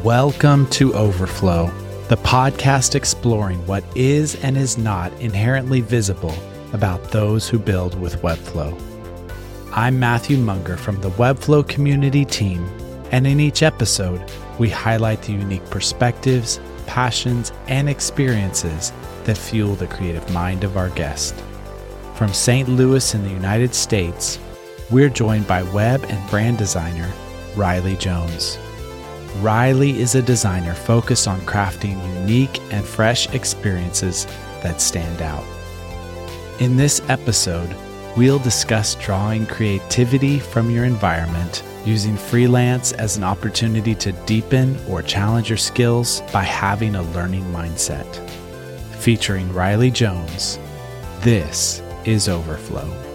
Welcome 0.00 0.68
to 0.68 0.94
Overflow, 0.94 1.66
the 2.08 2.16
podcast 2.16 2.94
exploring 2.94 3.64
what 3.66 3.84
is 3.94 4.42
and 4.42 4.56
is 4.56 4.78
not 4.78 5.12
inherently 5.20 5.82
visible 5.82 6.34
about 6.72 7.10
those 7.10 7.46
who 7.46 7.58
build 7.58 8.00
with 8.00 8.22
Webflow. 8.22 8.74
I'm 9.72 10.00
Matthew 10.00 10.38
Munger 10.38 10.78
from 10.78 10.98
the 11.02 11.10
Webflow 11.10 11.68
community 11.68 12.24
team, 12.24 12.66
and 13.10 13.26
in 13.26 13.38
each 13.38 13.62
episode, 13.62 14.32
we 14.58 14.70
highlight 14.70 15.20
the 15.20 15.34
unique 15.34 15.68
perspectives, 15.68 16.58
passions, 16.86 17.52
and 17.68 17.86
experiences 17.86 18.94
that 19.24 19.36
fuel 19.36 19.74
the 19.74 19.86
creative 19.88 20.28
mind 20.32 20.64
of 20.64 20.78
our 20.78 20.88
guest. 20.88 21.34
From 22.14 22.32
St. 22.32 22.66
Louis 22.66 23.14
in 23.14 23.24
the 23.24 23.30
United 23.30 23.74
States, 23.74 24.38
we're 24.90 25.10
joined 25.10 25.46
by 25.46 25.62
web 25.64 26.02
and 26.08 26.30
brand 26.30 26.56
designer 26.56 27.12
Riley 27.56 27.96
Jones. 27.96 28.56
Riley 29.36 29.98
is 29.98 30.14
a 30.14 30.22
designer 30.22 30.74
focused 30.74 31.26
on 31.26 31.40
crafting 31.42 32.02
unique 32.18 32.60
and 32.72 32.84
fresh 32.84 33.28
experiences 33.34 34.26
that 34.62 34.80
stand 34.80 35.22
out. 35.22 35.44
In 36.60 36.76
this 36.76 37.00
episode, 37.08 37.74
we'll 38.16 38.38
discuss 38.38 38.94
drawing 38.96 39.46
creativity 39.46 40.38
from 40.38 40.70
your 40.70 40.84
environment 40.84 41.62
using 41.84 42.16
freelance 42.16 42.92
as 42.92 43.16
an 43.16 43.24
opportunity 43.24 43.94
to 43.96 44.12
deepen 44.26 44.78
or 44.88 45.02
challenge 45.02 45.48
your 45.48 45.58
skills 45.58 46.22
by 46.32 46.42
having 46.42 46.94
a 46.94 47.02
learning 47.02 47.44
mindset. 47.44 48.06
Featuring 48.96 49.52
Riley 49.52 49.90
Jones, 49.90 50.58
this 51.22 51.82
is 52.04 52.28
Overflow. 52.28 53.11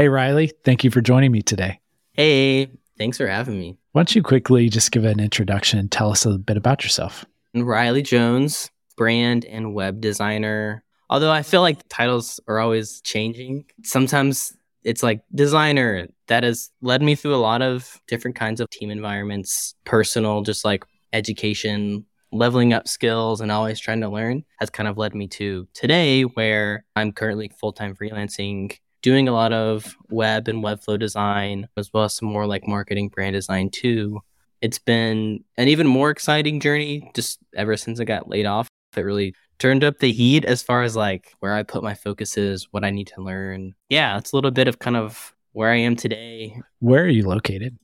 Hey, 0.00 0.08
Riley, 0.08 0.50
thank 0.64 0.82
you 0.82 0.90
for 0.90 1.02
joining 1.02 1.30
me 1.30 1.42
today. 1.42 1.78
Hey, 2.14 2.70
thanks 2.96 3.18
for 3.18 3.26
having 3.26 3.60
me. 3.60 3.76
Why 3.92 3.98
don't 3.98 4.14
you 4.14 4.22
quickly 4.22 4.70
just 4.70 4.92
give 4.92 5.04
an 5.04 5.20
introduction 5.20 5.78
and 5.78 5.92
tell 5.92 6.10
us 6.10 6.24
a 6.24 6.38
bit 6.38 6.56
about 6.56 6.82
yourself? 6.82 7.26
Riley 7.54 8.00
Jones, 8.00 8.70
brand 8.96 9.44
and 9.44 9.74
web 9.74 10.00
designer. 10.00 10.82
Although 11.10 11.30
I 11.30 11.42
feel 11.42 11.60
like 11.60 11.86
titles 11.90 12.40
are 12.48 12.60
always 12.60 13.02
changing. 13.02 13.66
Sometimes 13.84 14.56
it's 14.84 15.02
like 15.02 15.20
designer 15.34 16.08
that 16.28 16.44
has 16.44 16.70
led 16.80 17.02
me 17.02 17.14
through 17.14 17.34
a 17.34 17.36
lot 17.36 17.60
of 17.60 18.00
different 18.08 18.38
kinds 18.38 18.62
of 18.62 18.70
team 18.70 18.90
environments, 18.90 19.74
personal, 19.84 20.40
just 20.40 20.64
like 20.64 20.82
education, 21.12 22.06
leveling 22.32 22.72
up 22.72 22.88
skills 22.88 23.42
and 23.42 23.52
always 23.52 23.78
trying 23.78 24.00
to 24.00 24.08
learn 24.08 24.44
has 24.60 24.70
kind 24.70 24.88
of 24.88 24.96
led 24.96 25.14
me 25.14 25.28
to 25.28 25.68
today 25.74 26.22
where 26.22 26.86
I'm 26.96 27.12
currently 27.12 27.50
full 27.60 27.74
time 27.74 27.94
freelancing 27.94 28.78
doing 29.02 29.28
a 29.28 29.32
lot 29.32 29.52
of 29.52 29.96
web 30.10 30.48
and 30.48 30.62
webflow 30.62 30.98
design, 30.98 31.68
as 31.76 31.90
well 31.92 32.04
as 32.04 32.14
some 32.14 32.28
more 32.28 32.46
like 32.46 32.66
marketing 32.66 33.08
brand 33.08 33.34
design 33.34 33.70
too. 33.70 34.20
It's 34.60 34.78
been 34.78 35.42
an 35.56 35.68
even 35.68 35.86
more 35.86 36.10
exciting 36.10 36.60
journey 36.60 37.10
just 37.14 37.38
ever 37.56 37.76
since 37.76 37.98
I 38.00 38.04
got 38.04 38.28
laid 38.28 38.46
off. 38.46 38.68
It 38.96 39.00
really 39.02 39.34
turned 39.58 39.84
up 39.84 39.98
the 39.98 40.12
heat 40.12 40.44
as 40.44 40.62
far 40.62 40.82
as 40.82 40.96
like 40.96 41.32
where 41.40 41.54
I 41.54 41.62
put 41.62 41.82
my 41.82 41.94
focuses, 41.94 42.68
what 42.70 42.84
I 42.84 42.90
need 42.90 43.06
to 43.08 43.22
learn. 43.22 43.74
Yeah, 43.88 44.18
it's 44.18 44.32
a 44.32 44.36
little 44.36 44.50
bit 44.50 44.68
of 44.68 44.78
kind 44.78 44.96
of 44.96 45.34
where 45.52 45.70
I 45.70 45.76
am 45.76 45.96
today. 45.96 46.60
Where 46.80 47.04
are 47.04 47.08
you 47.08 47.26
located? 47.26 47.78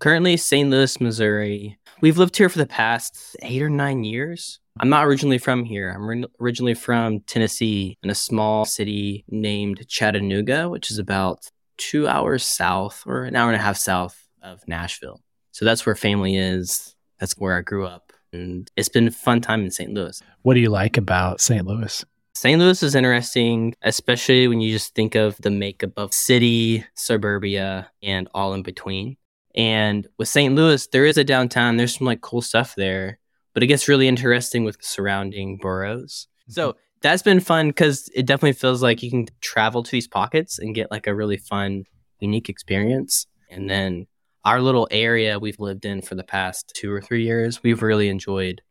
Currently, 0.00 0.36
St. 0.36 0.70
Louis, 0.70 1.00
Missouri. 1.00 1.78
We've 2.00 2.18
lived 2.18 2.36
here 2.36 2.48
for 2.48 2.58
the 2.58 2.66
past 2.66 3.36
eight 3.42 3.62
or 3.62 3.70
nine 3.70 4.04
years. 4.04 4.60
I'm 4.80 4.88
not 4.88 5.06
originally 5.06 5.38
from 5.38 5.64
here. 5.64 5.90
I'm 5.90 6.06
re- 6.06 6.24
originally 6.40 6.74
from 6.74 7.20
Tennessee 7.20 7.98
in 8.02 8.10
a 8.10 8.14
small 8.14 8.64
city 8.64 9.24
named 9.28 9.86
Chattanooga, 9.88 10.68
which 10.68 10.90
is 10.90 10.98
about 10.98 11.50
two 11.76 12.06
hours 12.06 12.44
south 12.44 13.02
or 13.06 13.24
an 13.24 13.36
hour 13.36 13.48
and 13.48 13.56
a 13.56 13.62
half 13.62 13.76
south 13.76 14.28
of 14.42 14.66
Nashville. 14.68 15.20
So 15.52 15.64
that's 15.64 15.84
where 15.84 15.94
family 15.94 16.36
is. 16.36 16.94
That's 17.18 17.36
where 17.38 17.56
I 17.56 17.62
grew 17.62 17.86
up. 17.86 18.12
And 18.32 18.70
it's 18.76 18.88
been 18.88 19.08
a 19.08 19.12
fun 19.12 19.40
time 19.40 19.62
in 19.62 19.70
St. 19.70 19.92
Louis. 19.92 20.22
What 20.42 20.54
do 20.54 20.60
you 20.60 20.70
like 20.70 20.96
about 20.96 21.40
St. 21.40 21.66
Louis? 21.66 22.04
St. 22.34 22.60
Louis 22.60 22.82
is 22.82 22.94
interesting, 22.94 23.74
especially 23.82 24.46
when 24.46 24.60
you 24.60 24.72
just 24.72 24.94
think 24.94 25.16
of 25.16 25.36
the 25.38 25.50
makeup 25.50 25.90
of 25.96 26.14
city, 26.14 26.84
suburbia, 26.94 27.90
and 28.02 28.28
all 28.32 28.54
in 28.54 28.62
between. 28.62 29.16
And 29.56 30.06
with 30.18 30.28
St. 30.28 30.54
Louis, 30.54 30.86
there 30.88 31.06
is 31.06 31.18
a 31.18 31.24
downtown. 31.24 31.76
There's 31.76 31.98
some 31.98 32.06
like 32.06 32.20
cool 32.20 32.42
stuff 32.42 32.76
there 32.76 33.18
but 33.58 33.64
it 33.64 33.66
gets 33.66 33.88
really 33.88 34.06
interesting 34.06 34.62
with 34.62 34.76
surrounding 34.80 35.56
boroughs. 35.56 36.28
So 36.48 36.68
mm-hmm. 36.68 36.78
that's 37.02 37.24
been 37.24 37.40
fun 37.40 37.70
because 37.70 38.08
it 38.14 38.24
definitely 38.24 38.52
feels 38.52 38.84
like 38.84 39.02
you 39.02 39.10
can 39.10 39.26
travel 39.40 39.82
to 39.82 39.90
these 39.90 40.06
pockets 40.06 40.60
and 40.60 40.76
get 40.76 40.92
like 40.92 41.08
a 41.08 41.14
really 41.14 41.38
fun, 41.38 41.82
unique 42.20 42.48
experience. 42.48 43.26
And 43.50 43.68
then 43.68 44.06
our 44.44 44.62
little 44.62 44.86
area 44.92 45.40
we've 45.40 45.58
lived 45.58 45.84
in 45.84 46.02
for 46.02 46.14
the 46.14 46.22
past 46.22 46.72
two 46.76 46.92
or 46.92 47.00
three 47.00 47.24
years, 47.24 47.60
we've 47.64 47.82
really 47.82 48.08
enjoyed. 48.08 48.62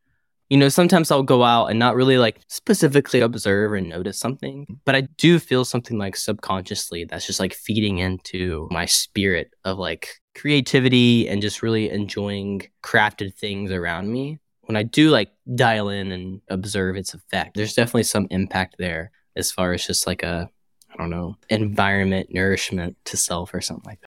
You 0.49 0.55
know, 0.55 0.69
sometimes 0.69 1.11
I'll 1.11 1.21
go 1.21 1.43
out 1.43 1.65
and 1.65 1.77
not 1.77 1.97
really 1.97 2.17
like 2.17 2.39
specifically 2.47 3.19
observe 3.19 3.73
and 3.73 3.89
notice 3.89 4.17
something, 4.17 4.79
but 4.85 4.95
I 4.95 5.01
do 5.17 5.37
feel 5.37 5.65
something 5.65 5.97
like 5.97 6.15
subconsciously 6.15 7.03
that's 7.03 7.27
just 7.27 7.41
like 7.41 7.53
feeding 7.53 7.97
into 7.97 8.69
my 8.71 8.85
spirit 8.85 9.51
of 9.65 9.79
like 9.79 10.07
creativity 10.33 11.27
and 11.27 11.41
just 11.41 11.61
really 11.61 11.89
enjoying 11.89 12.61
crafted 12.81 13.33
things 13.33 13.69
around 13.69 14.13
me 14.13 14.39
when 14.67 14.75
I 14.75 14.83
do 14.83 15.09
like 15.09 15.31
dial 15.55 15.89
in 15.89 16.11
and 16.11 16.41
observe 16.49 16.95
its 16.95 17.13
effect, 17.13 17.55
there's 17.55 17.73
definitely 17.73 18.03
some 18.03 18.27
impact 18.29 18.75
there 18.77 19.11
as 19.35 19.51
far 19.51 19.73
as 19.73 19.85
just 19.85 20.05
like 20.05 20.23
a, 20.23 20.49
I 20.93 20.97
don't 20.97 21.09
know, 21.09 21.37
environment, 21.49 22.29
nourishment 22.31 22.97
to 23.05 23.17
self 23.17 23.53
or 23.53 23.61
something 23.61 23.85
like 23.85 24.01
that. 24.01 24.07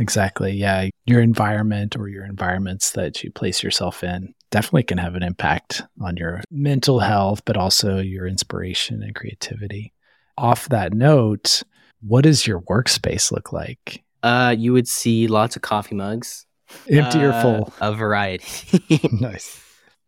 Exactly. 0.00 0.52
Yeah. 0.52 0.88
Your 1.06 1.20
environment 1.20 1.96
or 1.96 2.08
your 2.08 2.24
environments 2.24 2.92
that 2.92 3.22
you 3.22 3.30
place 3.32 3.62
yourself 3.62 4.02
in 4.02 4.32
definitely 4.50 4.84
can 4.84 4.98
have 4.98 5.14
an 5.14 5.22
impact 5.22 5.82
on 6.00 6.16
your 6.16 6.40
mental 6.50 7.00
health, 7.00 7.42
but 7.44 7.56
also 7.56 7.98
your 7.98 8.26
inspiration 8.26 9.02
and 9.02 9.14
creativity. 9.14 9.92
Off 10.38 10.68
that 10.68 10.94
note, 10.94 11.64
what 12.00 12.22
does 12.22 12.46
your 12.46 12.60
workspace 12.62 13.32
look 13.32 13.52
like? 13.52 14.04
Uh, 14.22 14.54
you 14.56 14.72
would 14.72 14.88
see 14.88 15.26
lots 15.26 15.56
of 15.56 15.62
coffee 15.62 15.96
mugs. 15.96 16.46
Empty 16.88 17.18
uh, 17.18 17.28
or 17.28 17.42
full? 17.42 17.74
A 17.80 17.92
variety. 17.92 19.00
nice. 19.12 19.60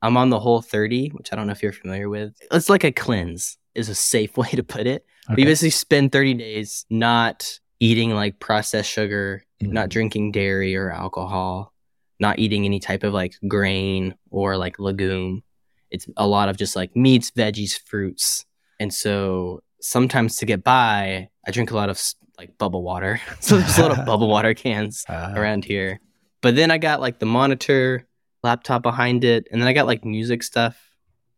I'm 0.03 0.17
on 0.17 0.31
the 0.31 0.41
Whole30, 0.41 1.13
which 1.13 1.33
I 1.33 1.37
don't 1.37 1.47
know 1.47 1.53
if 1.53 1.63
you're 1.63 1.73
familiar 1.73 2.09
with. 2.09 2.35
It's 2.51 2.71
like 2.71 2.85
a 2.85 2.93
cleanse, 2.93 3.59
is 3.75 3.89
a 3.89 3.95
safe 3.95 4.37
way 4.37 4.49
to 4.51 4.63
put 4.63 4.87
it. 4.87 5.05
Okay. 5.31 5.43
You 5.43 5.47
basically 5.47 5.71
spend 5.71 6.13
30 6.13 6.35
days 6.35 6.87
not 6.91 7.59
eating 7.79 8.11
like 8.11 8.39
processed 8.39 8.91
sugar, 8.91 9.45
mm-hmm. 9.63 9.73
not 9.73 9.89
drinking 9.89 10.33
dairy 10.33 10.77
or 10.77 10.91
alcohol, 10.91 11.73
not 12.19 12.39
eating 12.39 12.65
any 12.65 12.81
type 12.81 13.03
of 13.03 13.13
like 13.13 13.35
grain 13.49 14.15
or 14.31 14.57
like 14.57 14.79
legume. 14.79 15.43
It's 15.91 16.07
a 16.17 16.27
lot 16.27 16.49
of 16.49 16.57
just 16.57 16.77
like 16.77 16.95
meats, 16.95 17.31
veggies, 17.31 17.79
fruits. 17.79 18.45
And 18.79 18.93
so 18.93 19.63
sometimes 19.81 20.37
to 20.37 20.47
get 20.47 20.63
by, 20.63 21.29
I 21.47 21.51
drink 21.51 21.71
a 21.71 21.77
lot 21.77 21.91
of 21.91 22.01
like 22.39 22.57
bubble 22.59 22.83
water. 22.83 23.21
so 23.41 23.59
there's 23.59 23.79
a 23.79 23.83
lot 23.83 23.99
of 23.99 24.07
bubble 24.07 24.29
water 24.29 24.55
cans 24.55 25.05
uh, 25.09 25.33
around 25.35 25.65
here. 25.65 26.01
But 26.43 26.57
then 26.57 26.71
I 26.71 26.79
got 26.79 27.01
like 27.01 27.19
the 27.19 27.27
monitor, 27.27 28.07
laptop 28.43 28.83
behind 28.83 29.25
it. 29.25 29.47
And 29.51 29.61
then 29.61 29.69
I 29.69 29.73
got 29.73 29.87
like 29.87 30.05
music 30.05 30.43
stuff. 30.43 30.79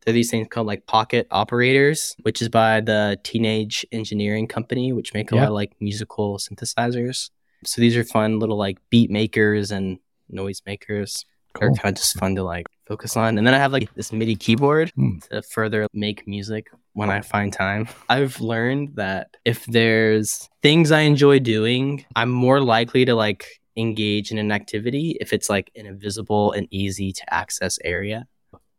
There 0.05 0.13
are 0.13 0.15
these 0.15 0.31
things 0.31 0.49
called 0.51 0.67
like 0.67 0.87
pocket 0.87 1.27
operators, 1.31 2.17
which 2.23 2.43
is 2.43 2.49
by 2.49 2.81
the 2.81 3.19
Teenage 3.23 3.87
Engineering 3.93 4.49
Company, 4.49 4.93
which 4.93 5.15
make 5.15 5.31
a 5.31 5.37
lot 5.37 5.47
of 5.47 5.53
like 5.53 5.73
musical 5.81 6.39
synthesizers. 6.39 7.31
So 7.65 7.81
these 7.81 7.97
are 7.97 8.03
fun 8.03 8.41
little 8.41 8.59
like 8.59 8.79
beat 8.91 9.11
makers 9.11 9.71
and 9.71 9.99
noise 10.29 10.61
makers. 10.67 11.25
Cool. 11.55 11.69
They're 11.69 11.83
kind 11.83 11.97
of 11.97 12.01
just 12.01 12.19
fun 12.19 12.35
to 12.35 12.43
like 12.43 12.67
focus 12.87 13.17
on. 13.17 13.39
And 13.39 13.47
then 13.47 13.55
I 13.55 13.59
have 13.59 13.73
like 13.73 13.93
this 13.95 14.13
MIDI 14.13 14.35
keyboard 14.35 14.91
hmm. 14.97 15.19
to 15.31 15.43
further 15.43 15.87
make 15.93 16.27
music 16.27 16.69
when 16.95 17.11
I 17.11 17.21
find 17.21 17.53
time. 17.53 17.89
I've 18.09 18.41
learned 18.41 18.97
that 18.97 19.37
if 19.45 19.65
there's 19.67 20.49
things 20.63 20.91
I 20.91 21.01
enjoy 21.01 21.39
doing, 21.39 22.05
I'm 22.17 22.31
more 22.31 22.61
likely 22.61 23.05
to 23.05 23.15
like 23.15 23.47
engage 23.77 24.31
in 24.31 24.39
an 24.39 24.53
activity 24.53 25.17
if 25.21 25.33
it's 25.33 25.49
like 25.49 25.71
an 25.77 25.87
invisible 25.87 26.53
and 26.53 26.69
easy 26.71 27.13
to 27.13 27.35
access 27.35 27.79
area. 27.85 28.27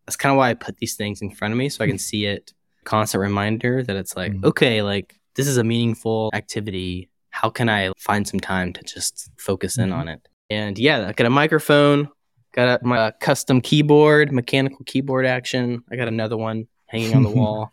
That's 0.06 0.16
kind 0.16 0.32
of 0.32 0.38
why 0.38 0.50
I 0.50 0.54
put 0.54 0.78
these 0.78 0.96
things 0.96 1.22
in 1.22 1.32
front 1.32 1.54
of 1.54 1.58
me 1.58 1.70
so 1.70 1.84
I 1.84 1.88
can 1.88 1.98
see 2.10 2.26
it. 2.26 2.54
Constant 2.84 3.22
reminder 3.22 3.82
that 3.84 3.96
it's 3.96 4.16
like, 4.16 4.34
mm-hmm. 4.34 4.46
okay, 4.46 4.82
like 4.82 5.18
this 5.36 5.48
is 5.48 5.58
a 5.58 5.64
meaningful 5.64 6.30
activity. 6.34 7.10
How 7.30 7.50
can 7.50 7.70
I 7.70 7.92
find 7.98 8.28
some 8.28 8.40
time 8.40 8.74
to 8.74 8.84
just 8.84 9.30
focus 9.38 9.78
in 9.78 9.90
mm-hmm. 9.90 10.00
on 10.00 10.08
it? 10.10 10.28
And 10.50 10.78
yeah, 10.78 11.08
I 11.08 11.14
got 11.14 11.26
a 11.26 11.30
microphone, 11.30 12.10
got 12.52 12.82
a, 12.82 12.86
my 12.86 12.98
uh, 12.98 13.12
custom 13.20 13.62
keyboard, 13.62 14.32
mechanical 14.32 14.84
keyboard 14.86 15.26
action. 15.26 15.84
I 15.90 15.96
got 15.96 16.08
another 16.08 16.38
one 16.38 16.68
hanging 16.88 17.16
on 17.16 17.24
the 17.24 17.30
wall. 17.40 17.72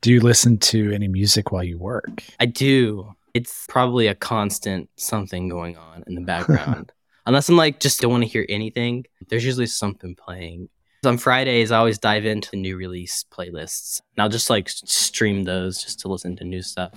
Do 0.00 0.12
you 0.12 0.20
listen 0.20 0.58
to 0.58 0.92
any 0.92 1.08
music 1.08 1.50
while 1.50 1.64
you 1.64 1.78
work? 1.78 2.22
I 2.38 2.46
do 2.46 3.14
it's 3.38 3.66
probably 3.68 4.08
a 4.08 4.16
constant 4.16 4.90
something 4.96 5.48
going 5.48 5.76
on 5.76 6.02
in 6.08 6.16
the 6.16 6.20
background. 6.20 6.92
Unless 7.26 7.48
I'm 7.48 7.56
like 7.56 7.78
just 7.78 8.00
don't 8.00 8.10
want 8.10 8.24
to 8.24 8.28
hear 8.28 8.44
anything, 8.48 9.04
there's 9.28 9.44
usually 9.44 9.66
something 9.66 10.16
playing. 10.16 10.68
On 11.06 11.16
Fridays, 11.16 11.70
I 11.70 11.78
always 11.78 11.98
dive 11.98 12.26
into 12.26 12.50
the 12.50 12.56
new 12.56 12.76
release 12.76 13.24
playlists. 13.30 14.00
And 14.16 14.22
I'll 14.22 14.28
just 14.28 14.50
like 14.50 14.68
stream 14.68 15.44
those 15.44 15.80
just 15.80 16.00
to 16.00 16.08
listen 16.08 16.34
to 16.36 16.44
new 16.44 16.62
stuff. 16.62 16.92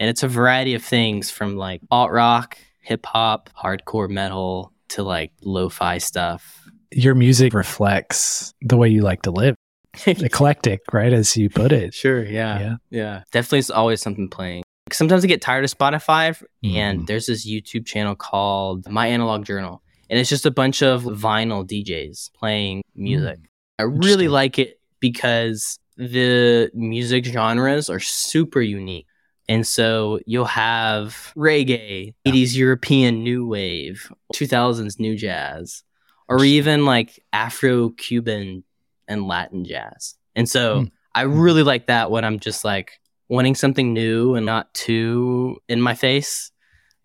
And 0.00 0.10
it's 0.10 0.24
a 0.24 0.28
variety 0.28 0.74
of 0.74 0.82
things 0.82 1.30
from 1.30 1.56
like 1.56 1.82
alt 1.88 2.10
rock, 2.10 2.58
hip 2.80 3.06
hop, 3.06 3.48
hardcore 3.56 4.10
metal 4.10 4.72
to 4.88 5.04
like 5.04 5.30
lo 5.42 5.68
fi 5.68 5.98
stuff. 5.98 6.68
Your 6.90 7.14
music 7.14 7.54
reflects 7.54 8.52
the 8.60 8.76
way 8.76 8.88
you 8.88 9.02
like 9.02 9.22
to 9.22 9.30
live. 9.30 9.54
Eclectic, 10.06 10.80
right? 10.92 11.12
As 11.12 11.36
you 11.36 11.48
put 11.48 11.70
it. 11.70 11.94
Sure. 11.94 12.24
Yeah. 12.24 12.58
Yeah. 12.58 12.76
yeah. 12.90 13.22
Definitely 13.30 13.60
it's 13.60 13.70
always 13.70 14.00
something 14.00 14.28
playing. 14.28 14.64
Sometimes 14.94 15.24
I 15.24 15.28
get 15.28 15.40
tired 15.40 15.64
of 15.64 15.70
Spotify, 15.70 16.40
and 16.64 17.06
there's 17.06 17.26
this 17.26 17.48
YouTube 17.48 17.86
channel 17.86 18.14
called 18.14 18.88
My 18.88 19.06
Analog 19.08 19.44
Journal 19.44 19.82
and 20.10 20.18
it's 20.18 20.28
just 20.28 20.44
a 20.44 20.50
bunch 20.50 20.82
of 20.82 21.04
vinyl 21.04 21.64
DJs 21.64 22.32
playing 22.34 22.82
music. 22.96 23.38
Mm, 23.38 23.46
I 23.78 23.82
really 23.84 24.26
like 24.26 24.58
it 24.58 24.80
because 24.98 25.78
the 25.96 26.70
music 26.74 27.24
genres 27.24 27.88
are 27.88 28.00
super 28.00 28.60
unique. 28.60 29.06
And 29.48 29.66
so 29.66 30.18
you'll 30.26 30.44
have 30.46 31.32
reggae, 31.36 32.14
80s 32.26 32.56
European 32.56 33.22
new 33.22 33.46
wave, 33.46 34.12
2000s 34.34 34.98
new 34.98 35.16
jazz, 35.16 35.84
or 36.28 36.44
even 36.44 36.84
like 36.84 37.22
Afro 37.32 37.90
Cuban 37.90 38.64
and 39.08 39.26
Latin 39.26 39.64
jazz. 39.64 40.16
And 40.34 40.48
so 40.48 40.82
mm. 40.82 40.90
I 41.14 41.24
hmm. 41.24 41.38
really 41.38 41.62
like 41.62 41.86
that 41.86 42.10
when 42.10 42.24
I'm 42.24 42.40
just 42.40 42.64
like 42.64 43.00
wanting 43.30 43.54
something 43.54 43.94
new 43.94 44.34
and 44.34 44.44
not 44.44 44.74
too 44.74 45.56
in 45.68 45.80
my 45.80 45.94
face. 45.94 46.50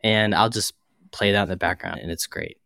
And 0.04 0.36
I'll 0.36 0.50
just 0.50 0.74
play 1.12 1.31
that 1.31 1.44
in 1.44 1.50
the 1.50 1.56
background 1.56 2.00
and 2.01 2.12
it's 2.12 2.27
great. 2.27 2.57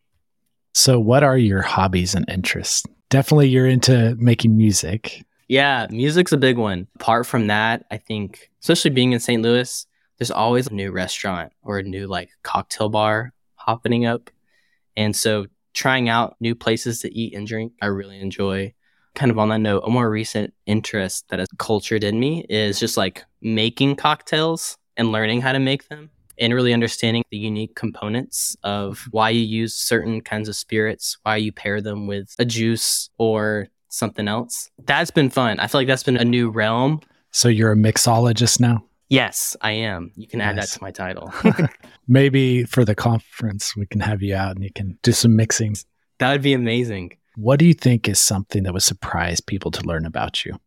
So, 0.74 1.00
what 1.00 1.24
are 1.24 1.38
your 1.38 1.62
hobbies 1.62 2.16
and 2.16 2.28
interests? 2.30 2.86
Definitely, 3.10 3.50
you're 3.50 3.68
into 3.68 4.16
making 4.18 4.56
music. 4.56 5.26
Yeah, 5.48 5.88
music's 5.90 6.32
a 6.32 6.38
big 6.38 6.58
one. 6.58 6.88
Apart 6.96 7.26
from 7.26 7.48
that, 7.48 7.86
I 7.92 7.98
think, 7.98 8.50
especially 8.62 8.92
being 8.92 9.12
in 9.14 9.20
St. 9.20 9.42
Louis, 9.42 9.86
there's 10.18 10.32
always 10.32 10.68
a 10.68 10.74
new 10.74 10.92
restaurant 10.92 11.52
or 11.64 11.80
a 11.80 11.84
new 11.84 12.08
like 12.08 12.30
cocktail 12.44 12.90
bar 12.90 13.34
happening 13.56 14.06
up. 14.06 14.30
And 14.96 15.16
so, 15.16 15.48
trying 15.74 16.08
out 16.08 16.36
new 16.40 16.56
places 16.56 17.02
to 17.02 17.14
eat 17.14 17.34
and 17.34 17.48
drink, 17.48 17.74
I 17.82 17.88
really 17.88 18.20
enjoy. 18.20 18.74
Kind 19.20 19.32
of 19.32 19.38
on 19.38 19.50
that 19.50 19.60
note, 19.60 19.84
a 19.86 19.90
more 19.90 20.10
recent 20.10 20.54
interest 20.66 21.28
that 21.28 21.40
has 21.40 21.50
cultured 21.58 22.06
in 22.06 22.22
me 22.22 22.46
is 22.50 22.80
just 22.80 22.96
like 22.96 23.26
making 23.42 23.98
cocktails 23.98 24.78
and 24.96 25.12
learning 25.12 25.42
how 25.42 25.52
to 25.52 25.60
make 25.60 25.90
them 25.90 26.10
and 26.38 26.54
really 26.54 26.72
understanding 26.74 27.24
the 27.30 27.36
unique 27.38 27.76
components 27.76 28.56
of 28.64 29.10
why 29.12 29.30
you 29.30 29.42
use 29.42 29.76
certain 29.76 30.22
kinds 30.22 30.48
of 30.48 30.56
spirits, 30.56 31.18
why 31.24 31.36
you 31.36 31.52
pair 31.52 31.82
them 31.82 32.08
with 32.08 32.34
a 32.40 32.46
juice 32.46 33.10
or 33.18 33.68
something 33.90 34.30
else. 34.30 34.70
That's 34.86 35.12
been 35.12 35.30
fun. 35.30 35.60
I 35.60 35.68
feel 35.68 35.82
like 35.82 35.88
that's 35.88 36.04
been 36.04 36.16
a 36.16 36.24
new 36.24 36.50
realm. 36.50 37.02
So 37.32 37.50
you're 37.50 37.74
a 37.74 37.76
mixologist 37.76 38.62
now? 38.62 38.86
Yes, 39.10 39.58
I 39.60 39.72
am. 39.72 40.14
You 40.16 40.30
can 40.30 40.40
add 40.40 40.58
that 40.58 40.70
to 40.70 40.82
my 40.82 40.92
title. 40.92 41.34
Maybe 42.08 42.64
for 42.64 42.86
the 42.86 42.96
conference, 42.96 43.76
we 43.76 43.86
can 43.86 44.00
have 44.00 44.22
you 44.22 44.34
out 44.34 44.56
and 44.56 44.64
you 44.64 44.72
can 44.74 44.98
do 45.04 45.12
some 45.12 45.38
mixings. 45.38 45.84
That 46.20 46.32
would 46.32 46.42
be 46.42 46.54
amazing. 46.54 47.18
What 47.36 47.60
do 47.60 47.66
you 47.66 47.74
think 47.74 48.08
is 48.08 48.20
something 48.20 48.64
that 48.64 48.74
would 48.74 48.84
surprise 48.84 49.42
people 49.42 49.72
to 49.72 49.84
learn 49.86 50.06
about 50.06 50.46
you? 50.46 50.60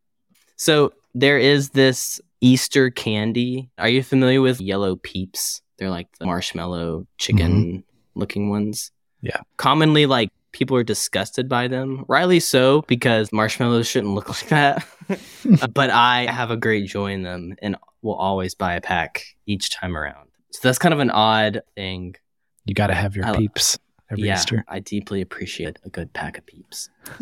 So 0.57 0.93
there 1.15 1.39
is 1.39 1.71
this 1.71 2.21
Easter 2.41 2.91
candy. 2.91 3.71
Are 3.79 3.89
you 3.89 4.03
familiar 4.03 4.41
with 4.41 4.61
yellow 4.61 4.97
peeps? 4.97 5.63
They're 5.79 5.91
like 5.91 6.09
the 6.19 6.27
marshmallow 6.27 7.07
chicken 7.19 7.53
mm-hmm. 7.53 8.21
looking 8.21 8.51
ones. 8.51 8.91
Yeah. 9.21 9.41
Commonly, 9.57 10.07
like 10.07 10.31
people 10.53 10.77
are 10.77 10.85
disgusted 10.85 11.49
by 11.49 11.69
them. 11.69 12.05
Rightly 12.09 12.41
so, 12.41 12.83
because 12.83 13.33
marshmallows 13.33 13.87
shouldn't 13.87 14.15
look 14.15 14.29
like 14.31 14.49
that. 14.49 14.87
but 15.75 15.91
I 15.91 16.27
have 16.31 16.51
a 16.51 16.57
great 16.57 16.87
joy 16.87 17.13
in 17.13 17.23
them 17.23 17.57
and 17.63 17.77
will 18.03 18.15
always 18.15 18.55
buy 18.55 18.75
a 18.75 18.81
pack 18.81 19.25
each 19.47 19.71
time 19.71 19.97
around. 19.97 20.29
So 20.51 20.61
that's 20.63 20.79
kind 20.79 20.93
of 20.93 21.01
an 21.01 21.11
odd 21.11 21.63
thing. 21.75 22.17
You 22.67 22.75
got 22.75 22.89
to 22.89 22.95
have 22.95 23.17
your 23.17 23.27
I, 23.27 23.37
peeps 23.37 23.79
every 24.13 24.25
yeah, 24.25 24.35
Easter. 24.35 24.65
I 24.69 24.79
deeply 24.81 25.21
appreciate 25.21 25.79
a 25.85 25.89
good 25.89 26.13
pack 26.13 26.39
of 26.39 26.47
peeps. 26.47 26.91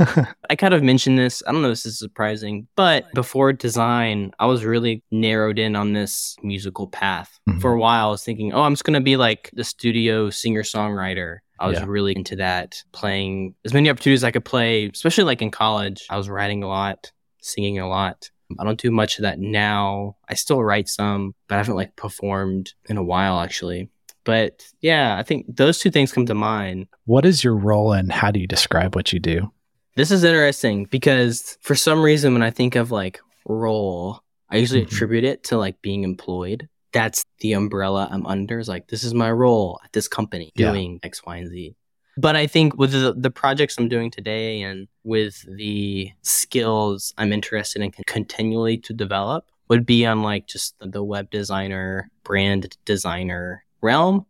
I 0.51 0.57
kind 0.57 0.75
of 0.75 0.83
mentioned 0.83 1.19
this. 1.19 1.43
I 1.47 1.53
don't 1.53 1.63
know 1.63 1.69
if 1.69 1.73
this 1.73 1.87
is 1.87 1.99
surprising, 1.99 2.67
but 2.77 3.11
before 3.15 3.53
design, 3.53 4.33
I 4.39 4.47
was 4.47 4.65
really 4.65 5.03
narrowed 5.11 5.59
in 5.59 5.77
on 5.77 5.93
this 5.93 6.37
musical 6.43 6.89
path. 6.89 7.39
Mm-hmm. 7.49 7.61
For 7.61 7.73
a 7.73 7.79
while, 7.79 8.09
I 8.09 8.11
was 8.11 8.25
thinking, 8.25 8.53
oh, 8.53 8.63
I'm 8.63 8.73
just 8.73 8.85
going 8.85 8.95
to 8.95 9.01
be 9.01 9.17
like 9.17 9.51
the 9.55 9.65
studio 9.65 10.31
singer 10.31 10.63
songwriter. 10.63 11.39
I 11.59 11.69
was 11.69 11.79
yeah. 11.79 11.85
really 11.87 12.17
into 12.17 12.37
that, 12.37 12.83
playing 12.93 13.55
as 13.65 13.75
many 13.75 13.91
opportunities 13.91 14.25
I 14.25 14.31
could 14.31 14.45
play, 14.45 14.91
especially 14.93 15.25
like 15.25 15.43
in 15.43 15.51
college. 15.51 16.07
I 16.09 16.17
was 16.17 16.29
writing 16.29 16.63
a 16.63 16.69
lot, 16.69 17.13
singing 17.41 17.79
a 17.79 17.89
lot. 17.89 18.31
I 18.59 18.65
don't 18.65 18.81
do 18.81 18.91
much 18.91 19.19
of 19.19 19.23
that 19.23 19.39
now. 19.39 20.17
I 20.29 20.35
still 20.35 20.63
write 20.63 20.89
some, 20.89 21.35
but 21.49 21.55
I 21.55 21.59
haven't 21.59 21.77
like 21.77 21.97
performed 21.97 22.73
in 22.89 22.97
a 22.97 23.03
while 23.03 23.39
actually. 23.41 23.91
But 24.25 24.65
yeah, 24.81 25.17
I 25.17 25.23
think 25.23 25.47
those 25.49 25.79
two 25.79 25.91
things 25.91 26.13
come 26.13 26.27
to 26.27 26.35
mind. 26.35 26.89
What 27.05 27.25
is 27.25 27.43
your 27.43 27.57
role 27.57 27.93
and 27.93 28.13
how 28.13 28.31
do 28.31 28.41
you 28.41 28.47
describe 28.47 28.95
what 28.95 29.13
you 29.13 29.19
do? 29.19 29.51
This 29.97 30.11
is 30.11 30.25
interesting 30.25 30.85
because 30.85 31.59
for 31.61 31.75
some 31.75 32.03
reason, 32.03 32.33
when 32.33 32.43
I 32.43 32.51
think 32.51 32.77
of 32.77 32.91
like 32.91 33.21
role, 33.47 34.23
I 34.49 34.57
usually 34.57 34.83
mm-hmm. 34.83 34.95
attribute 34.95 35.25
it 35.25 35.45
to 35.45 35.59
like 35.59 35.81
being 35.83 36.05
employed. 36.05 36.69
That's 36.93 37.25
the 37.41 37.53
umbrella 37.53 38.09
I'm 38.11 38.27
under. 38.27 38.59
Is 38.59 38.69
like, 38.69 38.89
this 38.89 39.05
is 39.05 39.15
my 39.15 39.31
role 39.31 39.81
at 39.85 39.93
this 39.93 40.09
company 40.09 40.53
doing 40.57 40.95
yeah. 40.95 41.07
X, 41.07 41.25
Y, 41.25 41.37
and 41.37 41.49
Z. 41.49 41.77
But 42.17 42.37
I 42.37 42.47
think 42.47 42.77
with 42.77 42.93
the, 42.93 43.15
the 43.17 43.31
projects 43.31 43.79
I'm 43.79 43.89
doing 43.89 44.11
today 44.11 44.61
and 44.63 44.89
with 45.05 45.43
the 45.57 46.11
skills 46.23 47.15
I'm 47.17 47.33
interested 47.33 47.81
in 47.81 47.93
continually 48.07 48.77
to 48.79 48.93
develop 48.93 49.47
would 49.69 49.87
be 49.87 50.05
on 50.05 50.23
like 50.23 50.47
just 50.47 50.75
the 50.81 51.03
web 51.03 51.31
designer, 51.31 52.11
brand 52.25 52.77
designer 52.85 53.65
realm. 53.81 54.27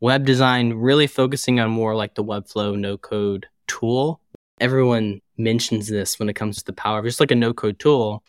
Web 0.00 0.24
design 0.24 0.72
really 0.74 1.06
focusing 1.06 1.60
on 1.60 1.70
more 1.70 1.94
like 1.94 2.14
the 2.14 2.24
Webflow 2.24 2.78
no 2.78 2.96
code 2.96 3.46
tool. 3.66 4.20
Everyone 4.60 5.20
mentions 5.36 5.88
this 5.88 6.18
when 6.18 6.28
it 6.28 6.34
comes 6.34 6.58
to 6.58 6.64
the 6.64 6.72
power 6.72 6.98
of 6.98 7.04
just 7.04 7.20
like 7.20 7.30
a 7.30 7.34
no 7.34 7.52
code 7.52 7.78
tool, 7.78 8.22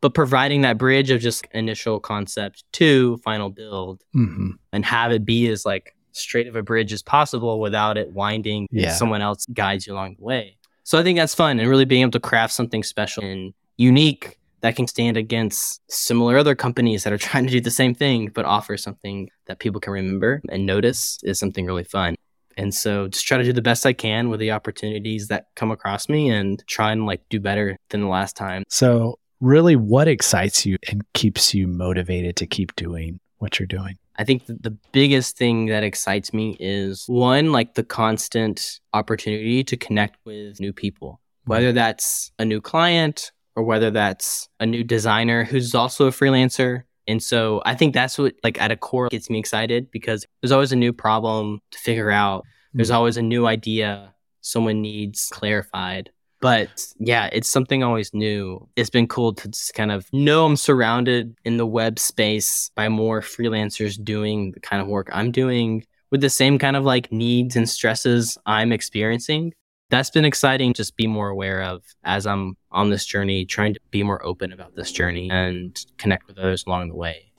but 0.00 0.14
providing 0.14 0.62
that 0.62 0.78
bridge 0.78 1.10
of 1.10 1.20
just 1.20 1.46
initial 1.52 2.00
concept 2.00 2.64
to 2.72 3.16
final 3.18 3.50
build 3.50 4.02
mm-hmm. 4.14 4.50
and 4.72 4.84
have 4.84 5.12
it 5.12 5.24
be 5.24 5.48
as 5.48 5.64
like 5.64 5.94
straight 6.12 6.46
of 6.46 6.56
a 6.56 6.62
bridge 6.62 6.92
as 6.92 7.02
possible 7.02 7.60
without 7.60 7.96
it 7.96 8.12
winding 8.12 8.66
yeah. 8.70 8.92
someone 8.92 9.20
else 9.20 9.46
guides 9.52 9.86
you 9.86 9.92
along 9.92 10.16
the 10.18 10.24
way. 10.24 10.56
So 10.84 10.98
I 10.98 11.02
think 11.02 11.18
that's 11.18 11.34
fun 11.34 11.58
and 11.58 11.68
really 11.68 11.84
being 11.84 12.02
able 12.02 12.12
to 12.12 12.20
craft 12.20 12.52
something 12.52 12.82
special 12.82 13.24
and 13.24 13.52
unique 13.76 14.38
that 14.60 14.76
can 14.76 14.86
stand 14.86 15.16
against 15.16 15.80
similar 15.90 16.36
other 16.36 16.54
companies 16.54 17.04
that 17.04 17.12
are 17.12 17.18
trying 17.28 17.46
to 17.46 17.52
do 17.52 17.60
the 17.60 17.70
same 17.70 17.94
thing 17.94 18.30
but 18.34 18.44
offer 18.44 18.76
something 18.76 19.30
that 19.46 19.58
people 19.58 19.80
can 19.80 19.92
remember 19.92 20.40
and 20.48 20.66
notice 20.66 21.18
is 21.22 21.38
something 21.38 21.66
really 21.66 21.84
fun. 21.84 22.16
And 22.56 22.74
so 22.74 23.08
just 23.08 23.26
try 23.26 23.36
to 23.36 23.44
do 23.44 23.52
the 23.52 23.62
best 23.62 23.84
I 23.84 23.92
can 23.92 24.30
with 24.30 24.40
the 24.40 24.52
opportunities 24.52 25.28
that 25.28 25.48
come 25.56 25.70
across 25.70 26.08
me 26.08 26.30
and 26.30 26.62
try 26.66 26.90
and 26.90 27.04
like 27.04 27.20
do 27.28 27.38
better 27.38 27.76
than 27.90 28.00
the 28.00 28.06
last 28.08 28.34
time. 28.34 28.64
So 28.68 29.18
really 29.40 29.76
what 29.76 30.08
excites 30.08 30.64
you 30.64 30.78
and 30.88 31.04
keeps 31.12 31.54
you 31.54 31.66
motivated 31.66 32.36
to 32.36 32.46
keep 32.46 32.74
doing 32.76 33.20
what 33.38 33.58
you're 33.58 33.66
doing? 33.66 33.98
I 34.18 34.24
think 34.24 34.46
the 34.46 34.76
biggest 34.92 35.36
thing 35.36 35.66
that 35.66 35.82
excites 35.82 36.32
me 36.32 36.56
is 36.58 37.04
one, 37.06 37.52
like 37.52 37.74
the 37.74 37.84
constant 37.84 38.80
opportunity 38.94 39.62
to 39.64 39.76
connect 39.76 40.16
with 40.24 40.58
new 40.58 40.72
people, 40.72 41.20
whether 41.44 41.72
that's 41.72 42.32
a 42.38 42.44
new 42.44 42.62
client 42.62 43.32
or 43.56 43.62
whether 43.62 43.90
that's 43.90 44.48
a 44.60 44.66
new 44.66 44.84
designer 44.84 45.44
who's 45.44 45.74
also 45.74 46.06
a 46.06 46.10
freelancer. 46.10 46.82
And 47.08 47.22
so 47.22 47.62
I 47.64 47.74
think 47.74 47.94
that's 47.94 48.18
what 48.18 48.34
like 48.44 48.60
at 48.60 48.70
a 48.70 48.76
core 48.76 49.08
gets 49.08 49.30
me 49.30 49.38
excited 49.38 49.90
because 49.90 50.26
there's 50.40 50.52
always 50.52 50.72
a 50.72 50.76
new 50.76 50.92
problem 50.92 51.60
to 51.70 51.78
figure 51.78 52.10
out. 52.10 52.44
There's 52.74 52.88
mm-hmm. 52.88 52.96
always 52.96 53.16
a 53.16 53.22
new 53.22 53.46
idea 53.46 54.14
someone 54.42 54.82
needs 54.82 55.28
clarified. 55.32 56.10
But 56.40 56.86
yeah, 56.98 57.30
it's 57.32 57.48
something 57.48 57.82
always 57.82 58.12
new. 58.12 58.68
It's 58.76 58.90
been 58.90 59.08
cool 59.08 59.32
to 59.34 59.48
just 59.48 59.72
kind 59.72 59.90
of 59.90 60.06
know 60.12 60.44
I'm 60.44 60.56
surrounded 60.56 61.34
in 61.44 61.56
the 61.56 61.66
web 61.66 61.98
space 61.98 62.70
by 62.74 62.90
more 62.90 63.22
freelancers 63.22 64.02
doing 64.02 64.52
the 64.52 64.60
kind 64.60 64.82
of 64.82 64.88
work 64.88 65.08
I'm 65.12 65.32
doing 65.32 65.84
with 66.10 66.20
the 66.20 66.30
same 66.30 66.58
kind 66.58 66.76
of 66.76 66.84
like 66.84 67.10
needs 67.10 67.56
and 67.56 67.68
stresses 67.68 68.36
I'm 68.44 68.70
experiencing 68.70 69.54
that's 69.88 70.10
been 70.10 70.24
exciting 70.24 70.74
just 70.74 70.96
be 70.96 71.06
more 71.06 71.28
aware 71.28 71.62
of 71.62 71.82
as 72.04 72.26
i'm 72.26 72.56
on 72.72 72.90
this 72.90 73.04
journey 73.04 73.44
trying 73.44 73.74
to 73.74 73.80
be 73.90 74.02
more 74.02 74.24
open 74.24 74.52
about 74.52 74.74
this 74.74 74.90
journey 74.92 75.28
and 75.30 75.84
connect 75.98 76.26
with 76.26 76.38
others 76.38 76.64
along 76.66 76.88
the 76.88 76.96
way. 76.96 77.32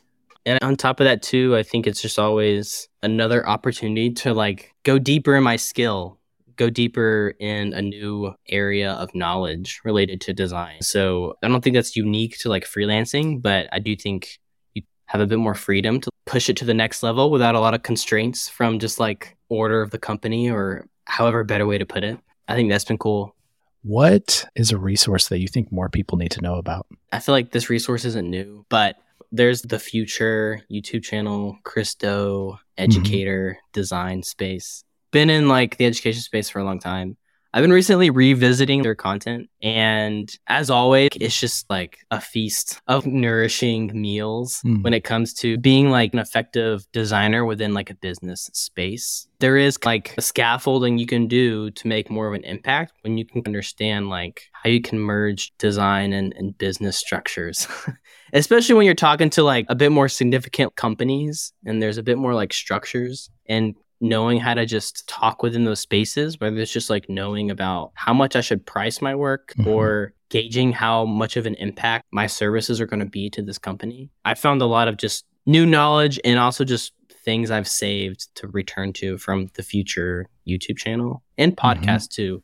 And 0.45 0.57
on 0.63 0.75
top 0.75 0.99
of 0.99 1.05
that 1.05 1.21
too 1.21 1.55
i 1.55 1.63
think 1.63 1.87
it's 1.87 2.01
just 2.01 2.17
always 2.17 2.87
another 3.03 3.47
opportunity 3.47 4.11
to 4.15 4.33
like 4.33 4.73
go 4.83 4.97
deeper 4.97 5.35
in 5.35 5.43
my 5.43 5.55
skill 5.57 6.19
go 6.55 6.69
deeper 6.71 7.35
in 7.39 7.73
a 7.73 7.81
new 7.83 8.33
area 8.49 8.93
of 8.93 9.13
knowledge 9.13 9.79
related 9.85 10.19
to 10.21 10.33
design. 10.33 10.81
So 10.81 11.35
i 11.43 11.47
don't 11.47 11.63
think 11.63 11.75
that's 11.75 11.95
unique 11.95 12.37
to 12.39 12.49
like 12.49 12.65
freelancing 12.65 13.41
but 13.41 13.67
i 13.71 13.79
do 13.79 13.95
think 13.95 14.39
you 14.73 14.83
have 15.07 15.21
a 15.21 15.27
bit 15.27 15.39
more 15.39 15.55
freedom 15.55 15.99
to 15.99 16.09
push 16.25 16.49
it 16.49 16.57
to 16.57 16.65
the 16.65 16.73
next 16.73 17.03
level 17.03 17.29
without 17.29 17.55
a 17.55 17.59
lot 17.59 17.73
of 17.73 17.83
constraints 17.83 18.47
from 18.49 18.79
just 18.79 18.99
like 18.99 19.35
order 19.49 19.81
of 19.81 19.91
the 19.91 19.99
company 19.99 20.49
or 20.49 20.87
however 21.05 21.43
better 21.43 21.65
way 21.65 21.77
to 21.77 21.85
put 21.85 22.03
it 22.03 22.17
I 22.47 22.55
think 22.55 22.69
that's 22.69 22.85
been 22.85 22.97
cool. 22.97 23.35
What 23.83 24.45
is 24.55 24.71
a 24.71 24.77
resource 24.77 25.29
that 25.29 25.39
you 25.39 25.47
think 25.47 25.71
more 25.71 25.89
people 25.89 26.17
need 26.17 26.31
to 26.31 26.41
know 26.41 26.55
about? 26.55 26.87
I 27.11 27.19
feel 27.19 27.33
like 27.33 27.51
this 27.51 27.69
resource 27.69 28.05
isn't 28.05 28.29
new, 28.29 28.65
but 28.69 28.97
there's 29.31 29.61
the 29.61 29.79
Futur 29.79 30.61
YouTube 30.71 31.03
channel, 31.03 31.57
Chris 31.63 31.95
Do, 31.95 32.57
educator, 32.77 33.51
mm-hmm. 33.51 33.71
design 33.73 34.23
space. 34.23 34.83
Been 35.11 35.29
in 35.29 35.47
like 35.47 35.77
the 35.77 35.85
education 35.85 36.21
space 36.21 36.49
for 36.49 36.59
a 36.59 36.63
long 36.63 36.79
time. 36.79 37.17
I've 37.57 37.63
been 37.63 37.73
recently 37.73 38.11
revisiting 38.11 38.83
their 38.83 38.93
content, 38.93 39.49
and 39.63 40.31
as 40.45 40.69
always, 40.69 41.09
it's 41.15 41.39
just 41.39 41.67
like 41.71 41.97
a 42.11 42.21
feast 42.21 42.79
of 42.87 43.07
nourishing 43.07 43.99
meals 43.99 44.61
mm. 44.63 44.83
when 44.83 44.93
it 44.93 45.03
comes 45.03 45.33
to 45.39 45.57
being 45.57 45.89
like 45.89 46.13
an 46.13 46.19
effective 46.19 46.85
designer 46.91 47.45
within 47.45 47.73
like 47.73 47.89
a 47.89 47.95
business 47.95 48.51
space. 48.53 49.27
There 49.39 49.57
is 49.57 49.79
like 49.83 50.13
a 50.19 50.21
scaffolding 50.21 50.99
you 50.99 51.07
can 51.07 51.25
do 51.27 51.71
to 51.71 51.87
make 51.87 52.11
more 52.11 52.27
of 52.27 52.35
an 52.35 52.43
impact 52.43 52.93
when 53.01 53.17
you 53.17 53.25
can 53.25 53.41
understand 53.47 54.07
like 54.07 54.43
how 54.51 54.69
you 54.69 54.79
can 54.79 54.99
merge 54.99 55.51
design 55.57 56.13
and, 56.13 56.35
and 56.37 56.55
business 56.59 56.95
structures. 56.95 57.67
Especially 58.33 58.75
when 58.75 58.85
you're 58.85 58.93
talking 58.93 59.31
to 59.31 59.41
like 59.41 59.65
a 59.67 59.75
bit 59.75 59.91
more 59.91 60.09
significant 60.09 60.75
companies 60.75 61.53
and 61.65 61.81
there's 61.81 61.97
a 61.97 62.03
bit 62.03 62.19
more 62.19 62.35
like 62.35 62.53
structures 62.53 63.31
and 63.47 63.73
knowing 63.99 64.39
how 64.39 64.53
to 64.53 64.65
just 64.65 65.07
talk 65.07 65.41
within 65.43 65.65
those 65.65 65.79
spaces, 65.79 66.39
whether 66.39 66.57
it's 66.57 66.71
just 66.71 66.89
like 66.89 67.09
knowing 67.09 67.49
about 67.51 67.91
how 67.95 68.13
much 68.13 68.35
I 68.35 68.41
should 68.41 68.65
price 68.65 69.01
my 69.01 69.15
work 69.15 69.53
mm-hmm. 69.57 69.69
or 69.69 70.13
gauging 70.29 70.71
how 70.71 71.05
much 71.05 71.37
of 71.37 71.45
an 71.45 71.55
impact 71.55 72.05
my 72.11 72.27
services 72.27 72.81
are 72.81 72.85
going 72.85 72.99
to 72.99 73.05
be 73.05 73.29
to 73.31 73.41
this 73.41 73.57
company. 73.57 74.09
I 74.25 74.33
found 74.33 74.61
a 74.61 74.65
lot 74.65 74.87
of 74.87 74.97
just 74.97 75.25
new 75.45 75.65
knowledge 75.65 76.19
and 76.23 76.39
also 76.39 76.63
just 76.63 76.93
things 77.23 77.51
I've 77.51 77.67
saved 77.67 78.27
to 78.35 78.47
return 78.47 78.93
to 78.93 79.17
from 79.17 79.49
the 79.55 79.63
Futur 79.63 80.27
YouTube 80.47 80.77
channel 80.77 81.23
and 81.37 81.55
mm-hmm. 81.55 81.83
podcast 81.83 82.09
mm-hmm. 82.09 82.21
too. 82.21 82.43